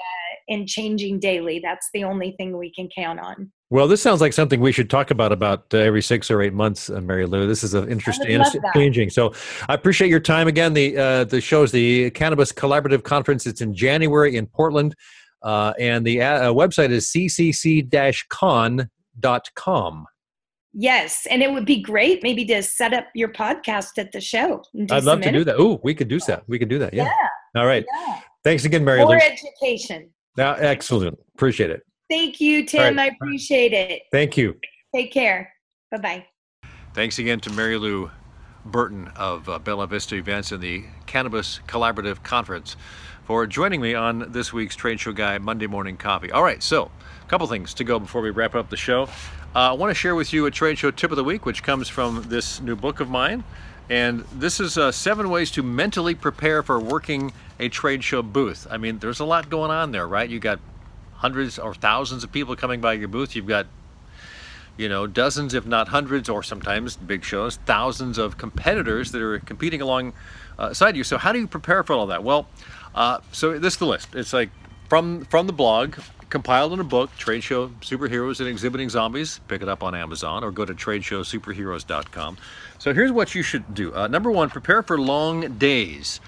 and 0.51 0.67
changing 0.67 1.21
daily 1.21 1.61
that's 1.63 1.89
the 1.93 2.05
only 2.05 2.33
thing 2.33 2.57
we 2.57 2.73
can 2.73 2.89
count 2.95 3.21
on. 3.21 3.51
Well 3.71 3.89
this 3.89 4.01
sounds 4.03 4.21
like 4.21 4.33
something 4.33 4.61
we 4.61 4.73
should 4.73 4.91
talk 4.91 5.11
about 5.11 5.33
about 5.33 5.67
uh, 5.75 5.79
every 5.79 6.03
six 6.03 6.31
or 6.31 6.41
eight 6.43 6.55
months 6.55 6.91
uh, 6.91 7.01
mary 7.01 7.27
lou. 7.27 7.47
This 7.47 7.63
is 7.63 7.75
an 7.75 7.91
interesting 7.91 8.31
and 8.33 8.45
changing. 8.75 9.11
So 9.11 9.33
i 9.69 9.75
appreciate 9.75 10.09
your 10.09 10.21
time 10.21 10.49
again. 10.49 10.73
The 10.75 10.97
uh, 10.97 11.25
the 11.25 11.41
shows 11.41 11.73
the 11.73 12.11
cannabis 12.11 12.53
collaborative 12.53 13.03
conference. 13.03 13.47
It's 13.47 13.61
in 13.61 13.75
january 13.75 14.37
in 14.37 14.47
portland 14.47 14.95
uh, 15.43 15.73
and 15.79 16.05
the 16.05 16.21
uh, 16.21 16.53
website 16.53 16.91
is 16.91 17.07
ccc-con.com 17.07 18.89
Yes, 20.81 21.27
and 21.29 21.43
it 21.43 21.51
would 21.51 21.65
be 21.65 21.83
great 21.83 22.23
maybe 22.23 22.45
to 22.45 22.63
set 22.63 22.95
up 22.95 23.07
your 23.13 23.31
podcast 23.31 23.99
at 23.99 24.13
the 24.13 24.21
show. 24.21 24.63
I'd 24.93 25.03
love 25.03 25.21
to 25.23 25.33
do 25.33 25.43
that. 25.43 25.57
Oh, 25.59 25.81
we 25.83 25.93
could 25.93 26.07
do 26.07 26.21
that. 26.21 26.45
We 26.47 26.57
could 26.57 26.69
do 26.69 26.79
that. 26.79 26.95
Yeah. 26.95 27.03
yeah. 27.03 27.61
All 27.61 27.67
right. 27.67 27.85
Yeah. 27.93 28.21
Thanks 28.45 28.65
again, 28.65 28.85
Mary. 28.85 29.01
More 29.01 29.21
education. 29.21 30.09
Now, 30.37 30.55
excellent. 30.55 31.19
Appreciate 31.35 31.71
it. 31.71 31.83
Thank 32.09 32.41
you, 32.41 32.65
Tim. 32.65 32.97
Right. 32.97 33.11
I 33.11 33.15
appreciate 33.17 33.73
it. 33.73 34.03
Thank 34.13 34.37
you. 34.37 34.55
Take 34.95 35.13
care. 35.13 35.53
Bye 35.91 35.99
bye. 35.99 36.27
Thanks 36.95 37.19
again 37.19 37.41
to 37.41 37.51
Mary 37.51 37.77
Lou 37.77 38.13
Burton 38.65 39.11
of 39.17 39.49
uh, 39.49 39.59
Bella 39.59 39.89
Vista 39.89 40.15
Events 40.15 40.53
and 40.53 40.63
the 40.63 40.85
Cannabis 41.07 41.59
Collaborative 41.67 42.23
Conference 42.23 42.77
for 43.25 43.49
joining 43.49 43.81
me 43.81 43.95
on 43.95 44.31
this 44.31 44.53
week's 44.53 44.77
Trade 44.77 45.01
Show 45.01 45.13
Guy 45.13 45.39
Monday 45.39 45.67
Morning 45.67 45.97
Coffee. 45.97 46.31
All 46.31 46.45
right, 46.45 46.63
so 46.63 46.91
a 47.21 47.29
couple 47.29 47.49
things 47.49 47.75
to 47.75 47.85
go 47.85 47.99
before 47.99 48.23
we 48.23 48.31
wrap 48.31 48.55
up 48.55 48.71
the 48.71 48.77
show. 48.77 49.09
Uh, 49.57 49.71
I 49.71 49.73
want 49.73 49.91
to 49.91 49.95
share 49.95 50.15
with 50.15 50.35
you 50.35 50.45
a 50.45 50.51
trade 50.51 50.79
show 50.79 50.91
tip 50.91 51.11
of 51.11 51.17
the 51.17 51.25
week, 51.25 51.47
which 51.47 51.63
comes 51.63 51.89
from 51.89 52.23
this 52.29 52.61
new 52.61 52.77
book 52.77 53.01
of 53.01 53.09
mine. 53.09 53.45
And 53.89 54.21
this 54.31 54.61
is 54.61 54.77
uh, 54.77 54.93
seven 54.93 55.31
ways 55.31 55.51
to 55.53 55.63
mentally 55.63 56.15
prepare 56.15 56.63
for 56.63 56.79
working 56.79 57.33
a 57.59 57.71
trade 57.71 58.05
show 58.05 58.21
booth. 58.23 58.67
I 58.71 58.77
mean, 58.77 58.99
there's 58.99 59.21
a 59.21 59.25
lot 59.25 59.49
going 59.49 59.71
on 59.71 59.91
there, 59.91 60.07
right? 60.07 60.29
You've 60.29 60.43
got 60.43 60.61
hundreds 61.15 61.59
or 61.59 61.75
thousands 61.75 62.25
of 62.25 62.31
people 62.31 62.57
coming 62.57 62.83
by 62.83 62.93
your 62.93 63.09
booth. 63.09 63.35
You've 63.35 63.47
got, 63.47 63.67
you 64.77 64.91
know, 64.91 65.07
dozens, 65.07 65.55
if 65.55 65.65
not 65.65 65.89
hundreds, 65.89 66.29
or 66.29 66.43
sometimes 66.43 66.97
big 66.97 67.25
shows, 67.25 67.57
thousands 67.65 68.19
of 68.19 68.37
competitors 68.37 69.13
that 69.13 69.23
are 69.23 69.39
competing 69.39 69.81
alongside 69.81 70.95
you. 70.95 71.05
So 71.05 71.17
how 71.17 71.33
do 71.33 71.39
you 71.39 71.47
prepare 71.47 71.83
for 71.83 71.95
all 71.95 72.07
that? 72.09 72.23
Well, 72.23 72.47
uh, 72.95 73.21
so 73.33 73.59
this 73.59 73.73
is 73.73 73.79
the 73.79 73.87
list. 73.87 74.15
It's 74.15 74.35
like 74.35 74.51
from 74.91 75.25
from 75.25 75.47
the 75.47 75.55
blog, 75.55 75.95
compiled 76.31 76.73
in 76.73 76.81
a 76.81 76.85
book, 76.85 77.15
Trade 77.17 77.43
Show 77.43 77.69
Superheroes 77.81 78.41
and 78.41 78.49
Exhibiting 78.49 78.89
Zombies. 78.89 79.41
Pick 79.49 79.63
it 79.63 79.69
up 79.69 79.83
on 79.83 79.95
Amazon 79.95 80.45
or 80.45 80.51
go 80.51 80.65
to 80.65 80.75
tradeshowsuperheroes.com. 80.75 82.39
So 82.79 82.95
here's 82.95 83.13
what 83.13 83.35
you 83.35 83.43
should 83.43 83.75
do. 83.75 83.95
Uh, 83.95 84.09
number 84.09 84.31
one, 84.31 84.51
prepare 84.51 84.83
for 84.83 84.99
long 84.99 85.59
days. 85.59 86.21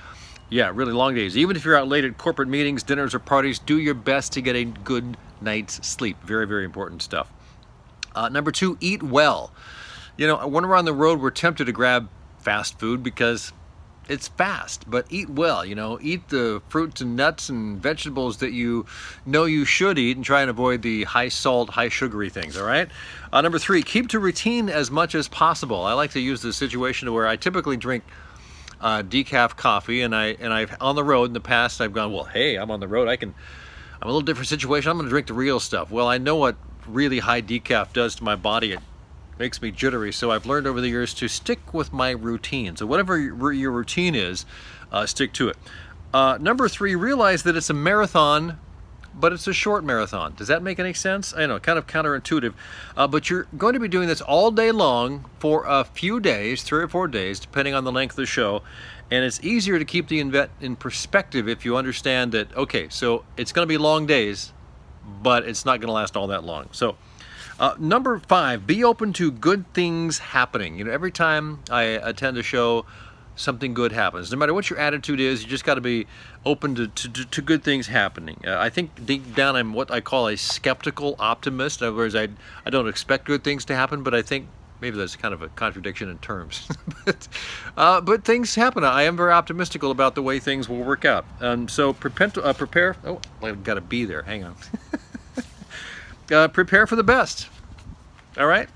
Yeah, 0.48 0.72
really 0.74 0.92
long 0.92 1.14
days. 1.14 1.36
Even 1.36 1.56
if 1.56 1.64
you're 1.64 1.76
out 1.76 1.88
late 1.88 2.04
at 2.04 2.18
corporate 2.18 2.48
meetings, 2.48 2.82
dinners, 2.82 3.14
or 3.14 3.20
parties, 3.20 3.58
do 3.58 3.78
your 3.78 3.94
best 3.94 4.32
to 4.32 4.40
get 4.40 4.56
a 4.56 4.64
good 4.64 5.16
night's 5.40 5.86
sleep. 5.86 6.16
Very, 6.24 6.46
very 6.46 6.64
important 6.64 7.02
stuff. 7.02 7.30
Uh, 8.14 8.28
number 8.28 8.50
two, 8.50 8.76
eat 8.80 9.02
well. 9.02 9.52
You 10.16 10.26
know, 10.26 10.46
when 10.46 10.66
we're 10.66 10.76
on 10.76 10.84
the 10.84 10.92
road, 10.92 11.20
we're 11.20 11.30
tempted 11.30 11.66
to 11.66 11.72
grab 11.72 12.08
fast 12.40 12.78
food 12.78 13.02
because 13.02 13.52
it's 14.08 14.28
fast, 14.28 14.90
but 14.90 15.06
eat 15.10 15.30
well. 15.30 15.64
You 15.64 15.74
know, 15.74 15.98
eat 16.02 16.28
the 16.28 16.62
fruits 16.68 17.00
and 17.00 17.16
nuts 17.16 17.48
and 17.48 17.80
vegetables 17.80 18.38
that 18.38 18.52
you 18.52 18.86
know 19.24 19.44
you 19.44 19.64
should 19.64 19.98
eat, 19.98 20.16
and 20.16 20.24
try 20.24 20.40
and 20.40 20.50
avoid 20.50 20.82
the 20.82 21.04
high 21.04 21.28
salt, 21.28 21.70
high 21.70 21.88
sugary 21.88 22.30
things. 22.30 22.56
All 22.56 22.66
right. 22.66 22.88
Uh, 23.32 23.40
number 23.40 23.58
three, 23.58 23.82
keep 23.82 24.08
to 24.08 24.18
routine 24.18 24.68
as 24.68 24.90
much 24.90 25.14
as 25.14 25.28
possible. 25.28 25.82
I 25.82 25.92
like 25.92 26.10
to 26.12 26.20
use 26.20 26.42
the 26.42 26.52
situation 26.52 27.12
where 27.12 27.26
I 27.26 27.36
typically 27.36 27.76
drink 27.76 28.04
uh, 28.80 29.02
decaf 29.02 29.56
coffee, 29.56 30.02
and 30.02 30.14
I 30.14 30.36
and 30.40 30.52
I've 30.52 30.76
on 30.80 30.96
the 30.96 31.04
road 31.04 31.26
in 31.26 31.32
the 31.32 31.40
past 31.40 31.80
I've 31.80 31.92
gone, 31.92 32.12
well, 32.12 32.24
hey, 32.24 32.56
I'm 32.56 32.70
on 32.70 32.80
the 32.80 32.88
road. 32.88 33.08
I 33.08 33.16
can. 33.16 33.34
I'm 34.02 34.08
a 34.08 34.12
little 34.12 34.22
different 34.22 34.48
situation. 34.48 34.90
I'm 34.90 34.96
going 34.96 35.06
to 35.06 35.10
drink 35.10 35.26
the 35.26 35.34
real 35.34 35.60
stuff. 35.60 35.90
Well, 35.90 36.08
I 36.08 36.16
know 36.16 36.36
what 36.36 36.56
really 36.88 37.18
high 37.18 37.42
decaf 37.42 37.92
does 37.92 38.14
to 38.16 38.24
my 38.24 38.34
body. 38.34 38.72
It 38.72 38.80
makes 39.40 39.60
me 39.60 39.70
jittery. 39.72 40.12
So 40.12 40.30
I've 40.30 40.46
learned 40.46 40.66
over 40.66 40.80
the 40.80 40.88
years 40.88 41.14
to 41.14 41.26
stick 41.26 41.74
with 41.74 41.92
my 41.92 42.10
routine. 42.10 42.76
So 42.76 42.86
whatever 42.86 43.18
your 43.18 43.72
routine 43.72 44.14
is, 44.14 44.44
uh, 44.92 45.06
stick 45.06 45.32
to 45.32 45.48
it. 45.48 45.56
Uh, 46.12 46.36
number 46.40 46.68
three, 46.68 46.94
realize 46.94 47.42
that 47.44 47.56
it's 47.56 47.70
a 47.70 47.74
marathon 47.74 48.58
but 49.12 49.32
it's 49.32 49.46
a 49.46 49.52
short 49.52 49.84
marathon. 49.84 50.34
Does 50.36 50.48
that 50.48 50.62
make 50.62 50.78
any 50.78 50.94
sense? 50.94 51.34
I 51.34 51.46
know, 51.46 51.58
kind 51.58 51.78
of 51.78 51.86
counterintuitive. 51.86 52.54
Uh, 52.96 53.06
but 53.08 53.28
you're 53.28 53.48
going 53.56 53.74
to 53.74 53.80
be 53.80 53.88
doing 53.88 54.08
this 54.08 54.20
all 54.20 54.50
day 54.50 54.70
long 54.70 55.28
for 55.38 55.64
a 55.66 55.84
few 55.84 56.20
days, 56.20 56.62
three 56.62 56.82
or 56.82 56.88
four 56.88 57.08
days, 57.08 57.40
depending 57.40 57.74
on 57.74 57.84
the 57.84 57.92
length 57.92 58.12
of 58.12 58.16
the 58.16 58.26
show. 58.26 58.62
And 59.10 59.24
it's 59.24 59.42
easier 59.42 59.78
to 59.78 59.84
keep 59.84 60.08
the 60.08 60.20
event 60.20 60.50
in 60.60 60.76
perspective 60.76 61.48
if 61.48 61.64
you 61.64 61.76
understand 61.76 62.32
that, 62.32 62.56
okay, 62.56 62.88
so 62.88 63.24
it's 63.36 63.50
going 63.50 63.66
to 63.66 63.68
be 63.68 63.78
long 63.78 64.06
days, 64.06 64.52
but 65.22 65.44
it's 65.44 65.64
not 65.64 65.80
going 65.80 65.88
to 65.88 65.92
last 65.92 66.16
all 66.16 66.28
that 66.28 66.44
long. 66.44 66.68
So, 66.70 66.96
uh, 67.60 67.76
number 67.78 68.18
five, 68.18 68.66
be 68.66 68.82
open 68.82 69.12
to 69.12 69.30
good 69.30 69.72
things 69.74 70.18
happening. 70.18 70.78
You 70.78 70.84
know, 70.84 70.90
every 70.90 71.12
time 71.12 71.60
I 71.70 71.82
attend 71.82 72.38
a 72.38 72.42
show, 72.42 72.86
something 73.36 73.74
good 73.74 73.92
happens. 73.92 74.32
No 74.32 74.38
matter 74.38 74.54
what 74.54 74.70
your 74.70 74.78
attitude 74.78 75.20
is, 75.20 75.42
you 75.42 75.48
just 75.48 75.64
got 75.64 75.74
to 75.74 75.82
be 75.82 76.06
open 76.46 76.74
to, 76.74 76.88
to, 76.88 77.24
to, 77.26 77.42
good 77.42 77.62
things 77.62 77.86
happening. 77.86 78.42
Uh, 78.46 78.56
I 78.58 78.70
think 78.70 79.04
deep 79.04 79.34
down 79.34 79.56
I'm 79.56 79.74
what 79.74 79.90
I 79.90 80.00
call 80.00 80.28
a 80.28 80.36
skeptical 80.36 81.16
optimist. 81.18 81.82
In 81.82 81.88
other 81.88 81.96
words, 81.96 82.14
I, 82.14 82.28
I 82.64 82.70
don't 82.70 82.88
expect 82.88 83.26
good 83.26 83.44
things 83.44 83.66
to 83.66 83.76
happen, 83.76 84.02
but 84.02 84.14
I 84.14 84.22
think 84.22 84.48
maybe 84.80 84.96
that's 84.96 85.16
kind 85.16 85.34
of 85.34 85.42
a 85.42 85.48
contradiction 85.48 86.08
in 86.08 86.16
terms. 86.18 86.66
but, 87.04 87.28
uh, 87.76 88.00
but 88.00 88.24
things 88.24 88.54
happen. 88.54 88.84
I 88.84 89.02
am 89.02 89.18
very 89.18 89.32
optimistical 89.32 89.90
about 89.90 90.14
the 90.14 90.22
way 90.22 90.38
things 90.38 90.66
will 90.66 90.82
work 90.82 91.04
out. 91.04 91.26
Um, 91.40 91.68
so 91.68 91.92
prepare, 91.92 92.32
uh, 92.42 92.54
prepare. 92.54 92.96
Oh, 93.04 93.20
I've 93.42 93.64
got 93.64 93.74
to 93.74 93.82
be 93.82 94.06
there. 94.06 94.22
Hang 94.22 94.44
on. 94.44 94.56
Uh, 96.30 96.48
prepare 96.48 96.86
for 96.86 96.96
the 96.96 97.02
best. 97.02 97.48
All 98.38 98.46
right? 98.46 98.68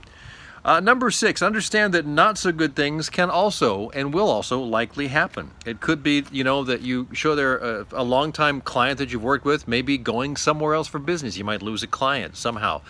Uh, 0.64 0.80
number 0.80 1.10
six, 1.10 1.42
understand 1.42 1.92
that 1.92 2.06
not 2.06 2.38
so 2.38 2.50
good 2.50 2.74
things 2.74 3.10
can 3.10 3.28
also 3.28 3.90
and 3.90 4.14
will 4.14 4.30
also 4.30 4.60
likely 4.60 5.08
happen. 5.08 5.50
It 5.66 5.80
could 5.80 6.02
be, 6.02 6.24
you 6.32 6.42
know, 6.42 6.64
that 6.64 6.80
you 6.80 7.06
show 7.12 7.34
there 7.34 7.58
a, 7.58 7.86
a 7.92 8.02
long-time 8.02 8.62
client 8.62 8.96
that 8.98 9.12
you've 9.12 9.22
worked 9.22 9.44
with, 9.44 9.68
maybe 9.68 9.98
going 9.98 10.36
somewhere 10.36 10.74
else 10.74 10.88
for 10.88 10.98
business. 10.98 11.36
You 11.36 11.44
might 11.44 11.60
lose 11.60 11.82
a 11.82 11.86
client 11.86 12.38
somehow. 12.38 12.80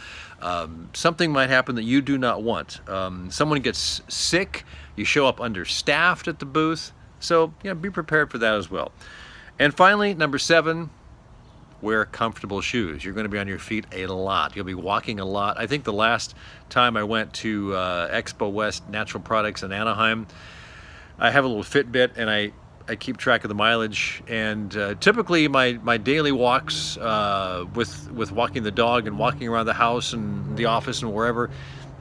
Um, 0.40 0.90
something 0.92 1.32
might 1.32 1.50
happen 1.50 1.74
that 1.74 1.82
you 1.82 2.00
do 2.00 2.16
not 2.16 2.42
want. 2.44 2.88
Um, 2.88 3.28
someone 3.32 3.60
gets 3.60 4.02
sick. 4.06 4.64
You 4.94 5.04
show 5.04 5.26
up 5.26 5.40
understaffed 5.40 6.28
at 6.28 6.38
the 6.38 6.46
booth. 6.46 6.92
So, 7.18 7.54
you 7.64 7.70
know, 7.70 7.74
be 7.74 7.90
prepared 7.90 8.30
for 8.30 8.38
that 8.38 8.54
as 8.54 8.70
well. 8.70 8.92
And 9.58 9.74
finally, 9.74 10.14
number 10.14 10.38
seven, 10.38 10.90
wear 11.84 12.06
comfortable 12.06 12.60
shoes. 12.62 13.04
You're 13.04 13.14
going 13.14 13.26
to 13.26 13.30
be 13.30 13.38
on 13.38 13.46
your 13.46 13.58
feet 13.58 13.84
a 13.92 14.06
lot. 14.06 14.56
You'll 14.56 14.64
be 14.64 14.74
walking 14.74 15.20
a 15.20 15.24
lot. 15.24 15.58
I 15.58 15.66
think 15.66 15.84
the 15.84 15.92
last 15.92 16.34
time 16.70 16.96
I 16.96 17.04
went 17.04 17.32
to 17.34 17.74
uh, 17.74 18.10
Expo 18.10 18.50
West 18.50 18.88
Natural 18.88 19.22
Products 19.22 19.62
in 19.62 19.70
Anaheim, 19.70 20.26
I 21.18 21.30
have 21.30 21.44
a 21.44 21.46
little 21.46 21.62
Fitbit 21.62 22.16
and 22.16 22.28
I, 22.30 22.52
I 22.88 22.96
keep 22.96 23.18
track 23.18 23.44
of 23.44 23.48
the 23.50 23.54
mileage. 23.54 24.22
And 24.26 24.74
uh, 24.76 24.94
typically, 24.94 25.46
my, 25.46 25.74
my 25.82 25.98
daily 25.98 26.32
walks 26.32 26.96
uh, 26.96 27.66
with 27.74 28.10
with 28.10 28.32
walking 28.32 28.62
the 28.62 28.72
dog 28.72 29.06
and 29.06 29.18
walking 29.18 29.46
around 29.46 29.66
the 29.66 29.74
house 29.74 30.14
and 30.14 30.56
the 30.56 30.64
office 30.64 31.02
and 31.02 31.12
wherever, 31.12 31.50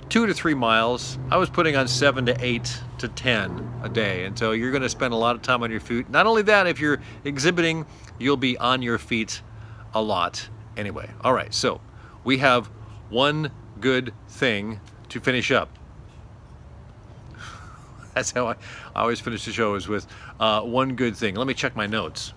two 0.10 0.26
to 0.26 0.34
three 0.34 0.56
miles. 0.56 1.19
I 1.30 1.38
was 1.38 1.50
putting 1.50 1.76
on 1.76 1.88
seven 1.88 2.26
to 2.28 2.36
eight 2.39 2.80
to 3.00 3.08
ten 3.10 3.69
a 3.84 3.89
day. 3.89 4.26
And 4.26 4.39
so 4.39 4.52
you're 4.52 4.72
going 4.72 4.82
to 4.84 4.89
spend 4.89 5.13
a 5.13 5.17
lot 5.17 5.36
of 5.36 5.41
time 5.41 5.62
on 5.62 5.72
your 5.72 5.82
feet. 5.82 6.10
Not 6.10 6.26
only 6.26 6.41
that, 6.43 6.67
if 6.67 6.80
you're 6.80 7.02
exhibiting, 7.26 7.86
you'll 8.17 8.38
be 8.38 8.58
on 8.58 8.82
your 8.82 8.98
feet 8.98 9.41
a 9.93 10.01
lot 10.01 10.49
anyway. 10.77 11.10
All 11.21 11.34
right, 11.34 11.53
so 11.53 11.82
we 12.23 12.38
have 12.39 12.67
one 13.10 13.51
good 13.79 14.13
thing 14.27 14.79
to 15.10 15.19
finish 15.19 15.51
up. 15.51 15.69
That's 18.13 18.32
how 18.32 18.47
I, 18.47 18.56
I, 18.95 19.01
always 19.01 19.19
finish 19.19 19.45
the 19.45 19.51
show 19.51 19.75
is 19.75 19.88
with 19.88 20.08
uh, 20.39 20.62
one 20.62 20.95
good 20.95 21.15
thing. 21.15 21.36
Let 21.36 21.47
me 21.47 21.53
check 21.53 21.75
my 21.75 21.88
notes. 21.88 22.34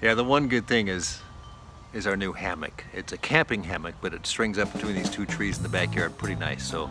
Yeah, 0.00 0.14
the 0.14 0.24
one 0.24 0.46
good 0.46 0.68
thing 0.68 0.86
is 0.86 1.20
is 1.92 2.06
our 2.06 2.16
new 2.16 2.32
hammock. 2.32 2.84
It's 2.92 3.12
a 3.12 3.18
camping 3.18 3.62
hammock, 3.62 3.94
but 4.00 4.12
it 4.12 4.26
strings 4.26 4.58
up 4.58 4.72
between 4.72 4.94
these 4.94 5.10
two 5.10 5.26
trees 5.26 5.56
in 5.56 5.62
the 5.62 5.68
backyard 5.68 6.16
pretty 6.18 6.34
nice. 6.34 6.66
So 6.68 6.90